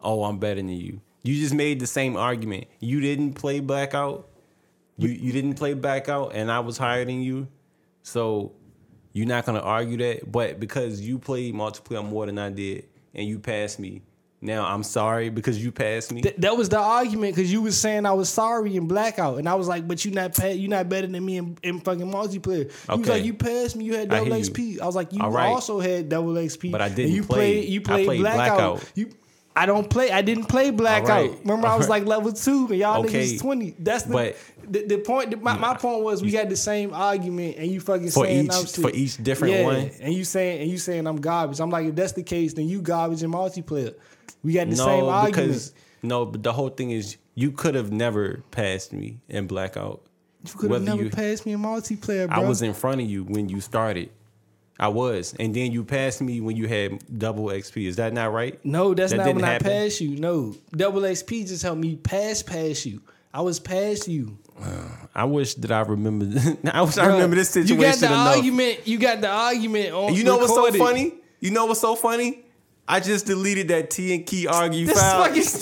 "Oh, 0.00 0.24
I'm 0.24 0.38
better 0.38 0.56
than 0.56 0.68
you." 0.68 1.00
You 1.22 1.40
just 1.40 1.54
made 1.54 1.78
the 1.78 1.86
same 1.86 2.16
argument. 2.16 2.66
You 2.80 3.00
didn't 3.00 3.34
play 3.34 3.60
blackout. 3.60 4.28
You 4.96 5.10
you 5.10 5.32
didn't 5.32 5.54
play 5.54 5.74
blackout, 5.74 6.34
and 6.34 6.50
I 6.50 6.58
was 6.58 6.76
higher 6.76 7.04
than 7.04 7.22
you, 7.22 7.46
so 8.02 8.52
you're 9.12 9.28
not 9.28 9.46
gonna 9.46 9.60
argue 9.60 9.96
that. 9.98 10.30
But 10.30 10.58
because 10.58 11.00
you 11.00 11.20
played 11.20 11.54
multiplayer 11.54 12.04
more 12.04 12.26
than 12.26 12.36
I 12.36 12.50
did, 12.50 12.88
and 13.14 13.26
you 13.26 13.38
passed 13.38 13.78
me, 13.78 14.02
now 14.40 14.64
I'm 14.66 14.82
sorry 14.84 15.30
because 15.30 15.62
you 15.62 15.72
passed 15.72 16.12
me. 16.12 16.22
Th- 16.22 16.36
that 16.38 16.56
was 16.56 16.68
the 16.68 16.78
argument 16.78 17.34
because 17.34 17.50
you 17.52 17.60
was 17.62 17.76
saying 17.76 18.06
I 18.06 18.12
was 18.12 18.28
sorry 18.28 18.76
in 18.76 18.86
blackout, 18.86 19.38
and 19.38 19.48
I 19.48 19.54
was 19.54 19.66
like, 19.66 19.88
"But 19.88 20.04
you 20.04 20.12
not 20.12 20.34
pa- 20.36 20.46
you 20.46 20.68
not 20.68 20.88
better 20.88 21.06
than 21.08 21.24
me 21.24 21.38
in, 21.38 21.58
in 21.62 21.80
fucking 21.80 22.10
multiplayer." 22.10 22.70
You 22.90 22.98
was 23.00 23.08
like, 23.08 23.24
"You 23.24 23.34
passed 23.34 23.74
me. 23.76 23.84
You 23.84 23.94
had 23.96 24.12
I 24.12 24.18
double 24.20 24.36
you. 24.36 24.44
XP." 24.44 24.80
I 24.80 24.86
was 24.86 24.94
like, 24.96 25.12
"You 25.12 25.22
All 25.22 25.30
right. 25.30 25.46
also 25.48 25.80
had 25.80 26.08
double 26.08 26.34
XP, 26.34 26.70
But 26.70 26.80
I 26.82 26.88
didn't 26.88 27.12
you 27.14 27.24
play- 27.24 27.36
played. 27.62 27.68
You 27.68 27.80
I 27.80 27.82
played, 27.84 28.06
played 28.06 28.20
blackout. 28.20 28.56
Blackout. 28.58 28.92
You, 28.94 29.10
I 29.56 29.66
don't 29.66 29.90
play. 29.90 30.12
I 30.12 30.22
didn't 30.22 30.44
play 30.44 30.70
blackout. 30.70 31.08
right. 31.08 31.38
Remember, 31.40 31.66
I 31.66 31.74
was 31.76 31.88
like 31.88 32.04
level 32.06 32.32
two, 32.32 32.68
and 32.68 32.76
y'all 32.78 33.04
Okay. 33.04 33.24
niggas 33.24 33.40
twenty. 33.40 33.74
That's 33.76 34.04
the 34.04 34.12
But- 34.12 34.36
the, 34.70 34.84
the 34.86 34.98
point. 34.98 35.42
My, 35.42 35.56
my 35.58 35.74
point 35.74 36.04
was 36.04 36.22
we 36.22 36.30
got 36.30 36.48
the 36.48 36.54
same 36.56 36.94
argument, 36.94 37.56
and 37.58 37.66
you 37.66 37.80
fucking 37.80 38.10
For 38.10 38.24
saying 38.24 38.44
each- 38.46 38.52
I'm 38.54 38.66
for 38.66 38.90
each 38.92 39.16
different 39.16 39.54
yeah, 39.54 39.64
one? 39.64 39.90
and 40.00 40.14
you 40.14 40.22
saying 40.22 40.60
and 40.62 40.70
you 40.70 40.78
saying 40.78 41.08
I'm 41.08 41.16
garbage. 41.20 41.58
I'm 41.58 41.70
like, 41.70 41.86
if 41.86 41.96
that's 41.96 42.12
the 42.12 42.22
case, 42.22 42.52
then 42.52 42.68
you 42.68 42.80
garbage 42.82 43.24
in 43.24 43.32
multiplayer. 43.32 43.94
We 44.42 44.52
got 44.54 44.68
the 44.70 44.76
same 44.76 44.86
no, 45.00 45.08
argument. 45.08 45.34
because 45.48 45.72
no, 46.02 46.24
but 46.26 46.42
the 46.42 46.52
whole 46.52 46.68
thing 46.70 46.90
is 46.90 47.16
you 47.34 47.50
could 47.52 47.74
have 47.74 47.90
never 47.92 48.42
passed 48.50 48.92
me 48.92 49.18
in 49.28 49.46
blackout. 49.46 50.02
You 50.44 50.52
could 50.58 50.70
have 50.70 50.82
never 50.82 51.04
you- 51.04 51.10
passed 51.10 51.44
me 51.46 51.52
in 51.52 51.60
multiplayer, 51.60 52.28
bro. 52.28 52.36
I 52.36 52.40
was 52.48 52.62
in 52.62 52.72
front 52.74 53.00
of 53.00 53.08
you 53.08 53.24
when 53.24 53.48
you 53.48 53.60
started. 53.60 54.10
I 54.80 54.86
was, 54.88 55.34
and 55.40 55.52
then 55.52 55.72
you 55.72 55.82
passed 55.82 56.20
me 56.22 56.40
when 56.40 56.56
you 56.56 56.68
had 56.68 57.02
double 57.18 57.46
XP. 57.46 57.86
Is 57.88 57.96
that 57.96 58.12
not 58.12 58.32
right? 58.32 58.64
No, 58.64 58.94
that's 58.94 59.10
That 59.10 59.16
not 59.18 59.34
when 59.34 59.42
happen? 59.42 59.66
I 59.66 59.70
passed 59.70 60.00
you. 60.00 60.10
No, 60.10 60.54
double 60.70 61.00
XP 61.00 61.48
just 61.48 61.64
helped 61.64 61.80
me 61.80 61.96
pass 61.96 62.44
past 62.44 62.86
you. 62.86 63.02
I 63.34 63.40
was 63.40 63.58
past 63.58 64.06
you. 64.06 64.38
Uh, 64.62 64.88
I 65.16 65.24
wish 65.24 65.54
that 65.54 65.72
I 65.72 65.80
remember. 65.80 66.26
I 66.72 66.82
wish 66.82 66.96
I 66.96 67.06
remember 67.06 67.34
this 67.34 67.50
situation 67.50 67.76
You 67.76 67.82
got 67.82 67.96
the 67.98 68.06
enough. 68.06 68.36
argument. 68.36 68.86
You 68.86 68.98
got 69.00 69.20
the 69.20 69.28
argument 69.28 69.90
on. 69.94 70.14
You 70.14 70.22
know 70.22 70.36
what's 70.38 70.54
so 70.54 70.70
funny? 70.72 71.14
You 71.40 71.50
know 71.50 71.66
what's 71.66 71.80
so 71.80 71.96
funny? 71.96 72.44
I 72.88 73.00
just 73.00 73.26
deleted 73.26 73.68
that 73.68 73.90
T 73.90 74.14
and 74.14 74.24
Key 74.26 74.46
argue 74.46 74.86
This 74.86 74.98
file. 74.98 75.24
fucking 75.24 75.42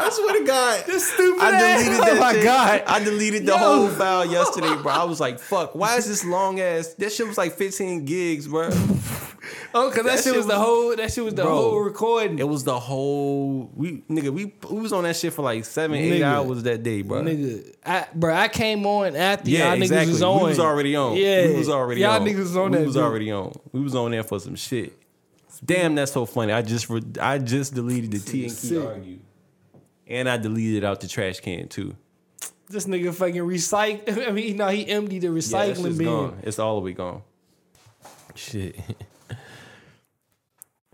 I 0.00 0.10
swear 0.10 0.38
to 0.38 0.44
God. 0.46 0.84
This 0.86 1.12
stupid 1.12 1.42
I 1.42 1.50
ass. 1.52 1.84
deleted 1.84 2.08
Oh 2.08 2.20
my 2.20 2.32
shit. 2.32 2.44
God. 2.44 2.82
I 2.86 3.04
deleted 3.04 3.42
the 3.46 3.52
Yo. 3.52 3.58
whole 3.58 3.88
file 4.00 4.24
yesterday, 4.24 4.74
bro. 4.80 4.92
I 4.92 5.04
was 5.04 5.20
like, 5.20 5.38
fuck, 5.40 5.74
why 5.74 5.96
is 5.96 6.06
this 6.06 6.24
long 6.24 6.60
ass? 6.60 6.94
That 6.94 7.12
shit 7.12 7.26
was 7.26 7.36
like 7.36 7.52
15 7.54 8.04
gigs, 8.04 8.46
bro. 8.48 8.70
Oh, 9.74 9.90
cause 9.94 10.04
that, 10.04 10.14
shit 10.16 10.24
shit 10.24 10.36
was 10.36 10.46
the 10.46 10.58
whole. 10.58 10.94
That 10.96 11.12
shit 11.12 11.24
was 11.24 11.34
the 11.34 11.42
Bro, 11.42 11.54
whole 11.54 11.80
recording. 11.80 12.38
It 12.38 12.48
was 12.48 12.64
the 12.64 12.78
whole 12.78 13.70
we 13.74 13.98
nigga, 14.10 14.30
we 14.30 14.52
we 14.70 14.80
was 14.80 14.92
on 14.92 15.04
that 15.04 15.16
shit 15.16 15.32
for 15.32 15.42
like 15.42 15.64
seven, 15.64 15.96
eight 15.96 16.20
Nigga. 16.20 16.24
hours 16.24 16.62
that 16.64 16.82
day, 16.82 17.02
bro. 17.02 17.22
Nigga, 17.22 17.74
I, 17.84 18.06
bro, 18.14 18.34
I 18.34 18.48
came 18.48 18.86
on 18.86 19.14
after 19.16 19.50
Yeah, 19.50 19.72
y'all 19.72 19.82
exactly. 19.82 20.06
niggas 20.06 20.12
was 20.12 20.22
on. 20.22 20.42
We 20.42 20.48
was 20.50 20.58
already 20.58 20.96
on. 20.96 21.16
Yeah, 21.16 21.46
we 21.48 21.54
was 21.56 21.68
already 21.68 22.00
y'all 22.02 22.12
on. 22.20 22.26
niggas 22.26 22.38
was 22.38 22.56
on 22.56 22.70
we 22.72 22.78
that. 22.78 22.86
was 22.86 22.96
bitch. 22.96 23.02
already 23.02 23.30
on. 23.32 23.52
We 23.72 23.80
was 23.80 23.94
on 23.94 24.10
there 24.10 24.22
for 24.22 24.38
some 24.40 24.54
shit. 24.54 24.92
Damn, 25.64 25.94
that's 25.94 26.12
so 26.12 26.24
funny. 26.24 26.52
I 26.52 26.62
just 26.62 26.88
re- 26.88 27.02
I 27.20 27.38
just 27.38 27.74
deleted 27.74 28.12
the 28.12 28.18
T 28.18 28.44
and 28.46 28.56
Key 28.56 28.78
argue, 28.78 29.18
and 30.06 30.28
I 30.28 30.36
deleted 30.36 30.84
out 30.84 31.00
the 31.00 31.08
trash 31.08 31.40
can 31.40 31.68
too. 31.68 31.96
This 32.68 32.86
nigga 32.86 33.14
fucking 33.14 33.34
recycle. 33.36 34.26
I 34.28 34.30
mean, 34.30 34.56
no, 34.58 34.68
he 34.68 34.88
emptied 34.88 35.22
the 35.22 35.28
recycling 35.28 35.84
shit's 35.84 35.98
bin. 35.98 36.06
gone. 36.06 36.38
It's 36.42 36.58
all 36.58 36.76
the 36.76 36.82
way 36.82 36.92
gone. 36.92 37.22
Shit. 38.34 38.76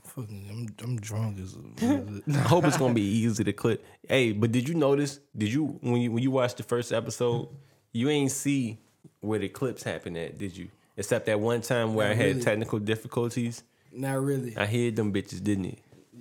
Fucking, 0.05 0.46
I'm, 0.48 0.85
I'm 0.85 1.00
drunk 1.00 1.40
as. 1.40 1.57
I 2.37 2.38
hope 2.38 2.64
it's 2.64 2.77
gonna 2.77 2.94
be 2.94 3.03
easy 3.03 3.42
to 3.42 3.53
clip. 3.53 3.85
Hey, 4.09 4.31
but 4.31 4.53
did 4.53 4.68
you 4.68 4.77
notice? 4.77 5.18
Did 5.37 5.53
you 5.53 5.79
when 5.81 5.96
you 5.96 6.12
when 6.12 6.22
you 6.22 6.31
watched 6.31 6.57
the 6.59 6.62
first 6.62 6.92
episode, 6.92 7.48
you 7.92 8.09
ain't 8.09 8.31
see 8.31 8.79
where 9.20 9.40
the 9.40 9.48
clips 9.48 9.83
happened 9.83 10.16
at, 10.16 10.38
did 10.38 10.57
you? 10.57 10.68
Except 10.96 11.27
that 11.27 11.40
one 11.40 11.62
time 11.62 11.94
where 11.94 12.09
I 12.09 12.14
had 12.14 12.27
really. 12.27 12.42
technical 12.42 12.79
difficulties. 12.79 13.64
Not 13.94 14.22
really. 14.22 14.57
I 14.57 14.66
hid 14.66 14.96
them 14.96 15.12
bitches, 15.12 15.42
didn't 15.42 15.66
it? 15.66 15.78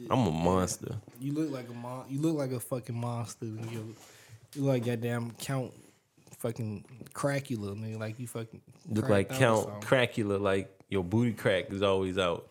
I'm 0.10 0.26
a 0.28 0.32
monster. 0.32 0.96
You 1.20 1.34
look 1.34 1.52
like 1.52 1.70
a 1.70 1.74
mon- 1.74 2.06
You 2.10 2.20
look 2.20 2.38
like 2.38 2.52
a 2.52 2.60
fucking 2.60 2.96
monster. 2.96 3.46
You 3.46 3.96
look 4.56 4.68
like 4.68 4.86
goddamn 4.86 5.32
Count, 5.40 5.74
fucking 6.40 6.86
Cracula, 7.14 7.74
nigga. 7.74 8.00
Like 8.00 8.20
you 8.20 8.28
fucking 8.28 8.62
Look 8.90 9.10
like 9.10 9.30
Count. 9.30 9.82
Cracula, 9.82 10.38
like 10.38 10.70
your 10.90 11.04
booty 11.04 11.34
crack 11.34 11.72
is 11.72 11.82
always 11.82 12.18
out. 12.18 12.48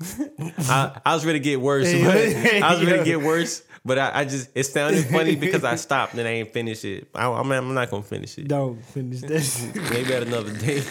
I, 0.58 1.00
I 1.04 1.14
was 1.14 1.26
ready 1.26 1.40
to 1.40 1.42
get 1.42 1.60
worse. 1.60 1.92
But 1.92 2.16
I 2.62 2.74
was 2.74 2.84
ready 2.84 2.98
to 2.98 3.04
get 3.04 3.20
worse, 3.20 3.62
but 3.84 3.98
I, 3.98 4.20
I 4.20 4.24
just 4.24 4.50
it 4.54 4.62
sounded 4.64 5.04
funny 5.06 5.34
because 5.44 5.64
I 5.64 5.74
stopped 5.74 6.14
and 6.14 6.26
I 6.26 6.30
ain't 6.32 6.52
finished 6.52 6.84
it. 6.84 7.08
I, 7.14 7.26
I'm, 7.28 7.50
I'm 7.50 7.74
not 7.74 7.90
gonna 7.90 8.04
finish 8.04 8.38
it. 8.38 8.46
Don't 8.46 8.80
finish 8.84 9.20
that 9.22 9.40
shit. 9.42 9.74
Maybe 9.90 10.14
at 10.14 10.22
another 10.22 10.52
day. 10.56 10.82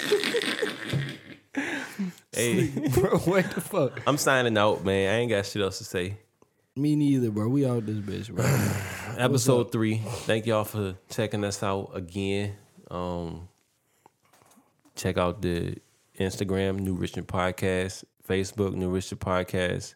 Hey, 2.37 2.67
bro. 2.93 3.17
What 3.19 3.51
the 3.51 3.61
fuck? 3.61 4.01
I'm 4.07 4.17
signing 4.17 4.57
out, 4.57 4.83
man. 4.83 5.13
I 5.13 5.17
ain't 5.19 5.29
got 5.29 5.45
shit 5.45 5.61
else 5.61 5.79
to 5.79 5.83
say. 5.83 6.17
Me 6.75 6.95
neither, 6.95 7.31
bro. 7.31 7.47
We 7.49 7.65
out 7.65 7.85
this 7.85 7.97
bitch, 7.97 8.33
bro. 8.33 8.45
Episode 9.17 9.71
three. 9.71 9.97
Thank 9.97 10.45
y'all 10.45 10.63
for 10.63 10.95
checking 11.09 11.43
us 11.43 11.63
out 11.63 11.91
again. 11.93 12.55
Um, 12.91 13.49
check 14.95 15.17
out 15.17 15.41
the 15.41 15.77
Instagram, 16.19 16.79
New 16.79 16.93
Richmond 16.93 17.27
Podcast, 17.27 18.03
Facebook, 18.27 18.75
New 18.75 18.89
Richmond 18.89 19.21
Podcast. 19.21 19.95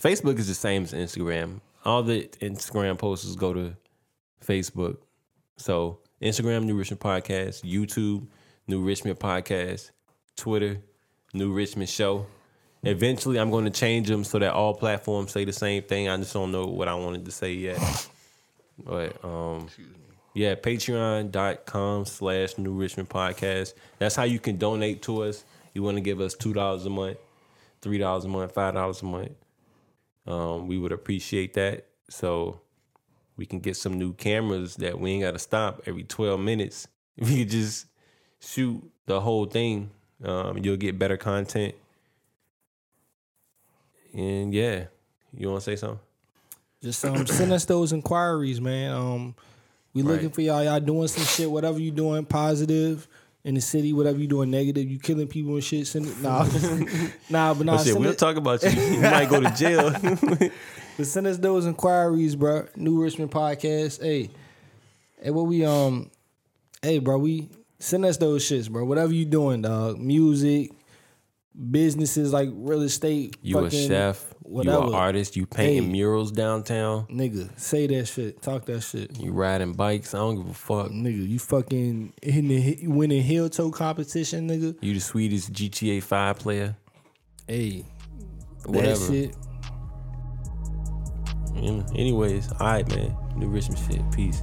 Facebook 0.00 0.38
is 0.38 0.48
the 0.48 0.54
same 0.54 0.84
as 0.84 0.92
Instagram. 0.92 1.60
All 1.84 2.02
the 2.02 2.28
Instagram 2.40 2.98
posts 2.98 3.34
go 3.34 3.52
to 3.52 3.76
Facebook. 4.44 4.98
So 5.56 5.98
Instagram, 6.22 6.64
New 6.64 6.76
Richmond 6.76 7.00
Podcast, 7.00 7.62
YouTube, 7.64 8.26
New 8.66 8.82
Richmond 8.82 9.18
Podcast, 9.18 9.90
Twitter, 10.36 10.80
New 11.32 11.52
Richmond 11.52 11.88
Show. 11.88 12.26
Eventually, 12.82 13.38
I'm 13.38 13.50
going 13.50 13.66
to 13.66 13.70
change 13.70 14.08
them 14.08 14.24
so 14.24 14.38
that 14.38 14.52
all 14.52 14.74
platforms 14.74 15.32
say 15.32 15.44
the 15.44 15.52
same 15.52 15.82
thing. 15.82 16.08
I 16.08 16.16
just 16.16 16.32
don't 16.32 16.50
know 16.50 16.66
what 16.66 16.88
I 16.88 16.94
wanted 16.94 17.24
to 17.26 17.30
say 17.30 17.52
yet. 17.52 18.08
But 18.82 19.22
um, 19.22 19.68
yeah, 20.32 20.54
patreon.com 20.54 22.06
slash 22.06 22.56
New 22.56 22.72
Richmond 22.72 23.10
Podcast. 23.10 23.74
That's 23.98 24.16
how 24.16 24.22
you 24.22 24.38
can 24.38 24.56
donate 24.56 25.02
to 25.02 25.24
us. 25.24 25.44
You 25.74 25.82
want 25.82 25.98
to 25.98 26.00
give 26.00 26.20
us 26.20 26.34
$2 26.34 26.86
a 26.86 26.88
month, 26.88 27.18
$3 27.82 28.24
a 28.24 28.28
month, 28.28 28.54
$5 28.54 29.02
a 29.02 29.04
month. 29.04 29.32
Um, 30.26 30.66
we 30.66 30.78
would 30.78 30.92
appreciate 30.92 31.54
that. 31.54 31.86
So 32.08 32.60
we 33.36 33.46
can 33.46 33.60
get 33.60 33.76
some 33.76 33.98
new 33.98 34.12
cameras 34.12 34.76
that 34.76 34.98
we 34.98 35.12
ain't 35.12 35.22
got 35.22 35.32
to 35.32 35.38
stop 35.38 35.82
every 35.86 36.04
12 36.04 36.40
minutes. 36.40 36.88
If 37.16 37.28
you 37.28 37.44
could 37.44 37.50
just 37.50 37.86
shoot 38.40 38.82
the 39.04 39.20
whole 39.20 39.44
thing, 39.44 39.90
um, 40.24 40.58
you'll 40.58 40.76
get 40.76 40.98
better 40.98 41.16
content. 41.16 41.74
And 44.12 44.52
yeah, 44.52 44.84
you 45.36 45.48
want 45.48 45.62
to 45.62 45.64
say 45.64 45.76
something? 45.76 46.00
Just 46.82 47.04
um, 47.04 47.26
send 47.26 47.52
us 47.52 47.64
those 47.64 47.92
inquiries, 47.92 48.60
man. 48.60 48.92
Um, 48.92 49.34
we 49.94 50.02
looking 50.02 50.26
Right. 50.26 50.34
for 50.34 50.40
y'all. 50.40 50.64
Y'all 50.64 50.80
doing 50.80 51.08
some 51.08 51.24
shit. 51.24 51.50
Whatever 51.50 51.78
you 51.78 51.90
doing, 51.90 52.24
positive 52.24 53.06
in 53.44 53.54
the 53.54 53.60
city. 53.60 53.92
Whatever 53.92 54.18
you 54.18 54.26
doing, 54.26 54.50
negative. 54.50 54.88
You 54.90 54.98
killing 54.98 55.28
people 55.28 55.54
and 55.54 55.64
shit. 55.64 55.86
Send 55.86 56.06
it. 56.06 56.18
Nah, 56.20 56.44
nah, 57.30 57.54
but 57.54 57.66
nah. 57.66 57.74
Oh, 57.78 57.84
shit, 57.84 57.96
we'll 57.96 58.10
it- 58.10 58.18
talk 58.18 58.36
about 58.36 58.62
you. 58.62 58.70
You 58.94 59.00
might 59.00 59.28
go 59.28 59.40
to 59.40 59.50
jail. 59.50 59.90
But 60.96 61.06
send 61.06 61.26
us 61.26 61.38
those 61.38 61.66
inquiries, 61.66 62.34
bro. 62.36 62.66
New 62.76 63.02
Richmond 63.02 63.30
podcast. 63.30 64.02
Hey, 64.02 64.30
hey, 65.22 65.30
what 65.30 65.46
we 65.46 65.64
um, 65.64 66.10
hey, 66.82 66.98
bro, 66.98 67.16
we 67.18 67.48
send 67.80 68.04
us 68.04 68.16
those 68.18 68.44
shits, 68.44 68.70
bro. 68.70 68.84
Whatever 68.84 69.12
you 69.12 69.24
doing, 69.24 69.62
dog. 69.62 69.98
Music, 69.98 70.70
businesses 71.70 72.32
like 72.32 72.48
real 72.52 72.82
estate. 72.82 73.36
You 73.42 73.58
a 73.58 73.62
fucking 73.64 73.88
chef. 73.88 74.24
You 74.44 74.50
whatever. 74.56 74.84
an 74.86 74.94
artist. 74.94 75.36
You 75.36 75.46
painting 75.46 75.84
Hey. 75.84 75.90
murals 75.90 76.30
downtown. 76.32 77.06
Nigga, 77.06 77.50
say 77.58 77.86
that 77.88 78.06
shit. 78.06 78.40
Talk 78.42 78.64
that 78.66 78.80
shit. 78.82 79.18
You 79.20 79.32
riding 79.32 79.72
bikes. 79.72 80.14
I 80.14 80.18
don't 80.18 80.36
give 80.36 80.48
a 80.48 80.54
fuck. 80.54 80.90
Nigga, 80.90 81.28
you 81.28 81.38
fucking 81.38 82.12
in 82.22 82.48
the 82.48 82.78
you 82.80 82.90
winning 82.90 83.22
heel 83.22 83.48
toe 83.48 83.70
competition, 83.70 84.48
nigga. 84.48 84.76
You 84.80 84.94
the 84.94 85.00
sweetest 85.00 85.52
GTA 85.52 86.00
5 86.02 86.38
player. 86.38 86.76
Hey, 87.48 87.84
Whatever. 88.64 88.98
that 88.98 89.12
shit. 89.12 89.36
Anyways, 91.94 92.50
all 92.52 92.66
right, 92.66 92.88
man. 92.88 93.14
New 93.36 93.48
Richmond 93.48 93.80
shit. 93.90 94.00
Peace. 94.12 94.42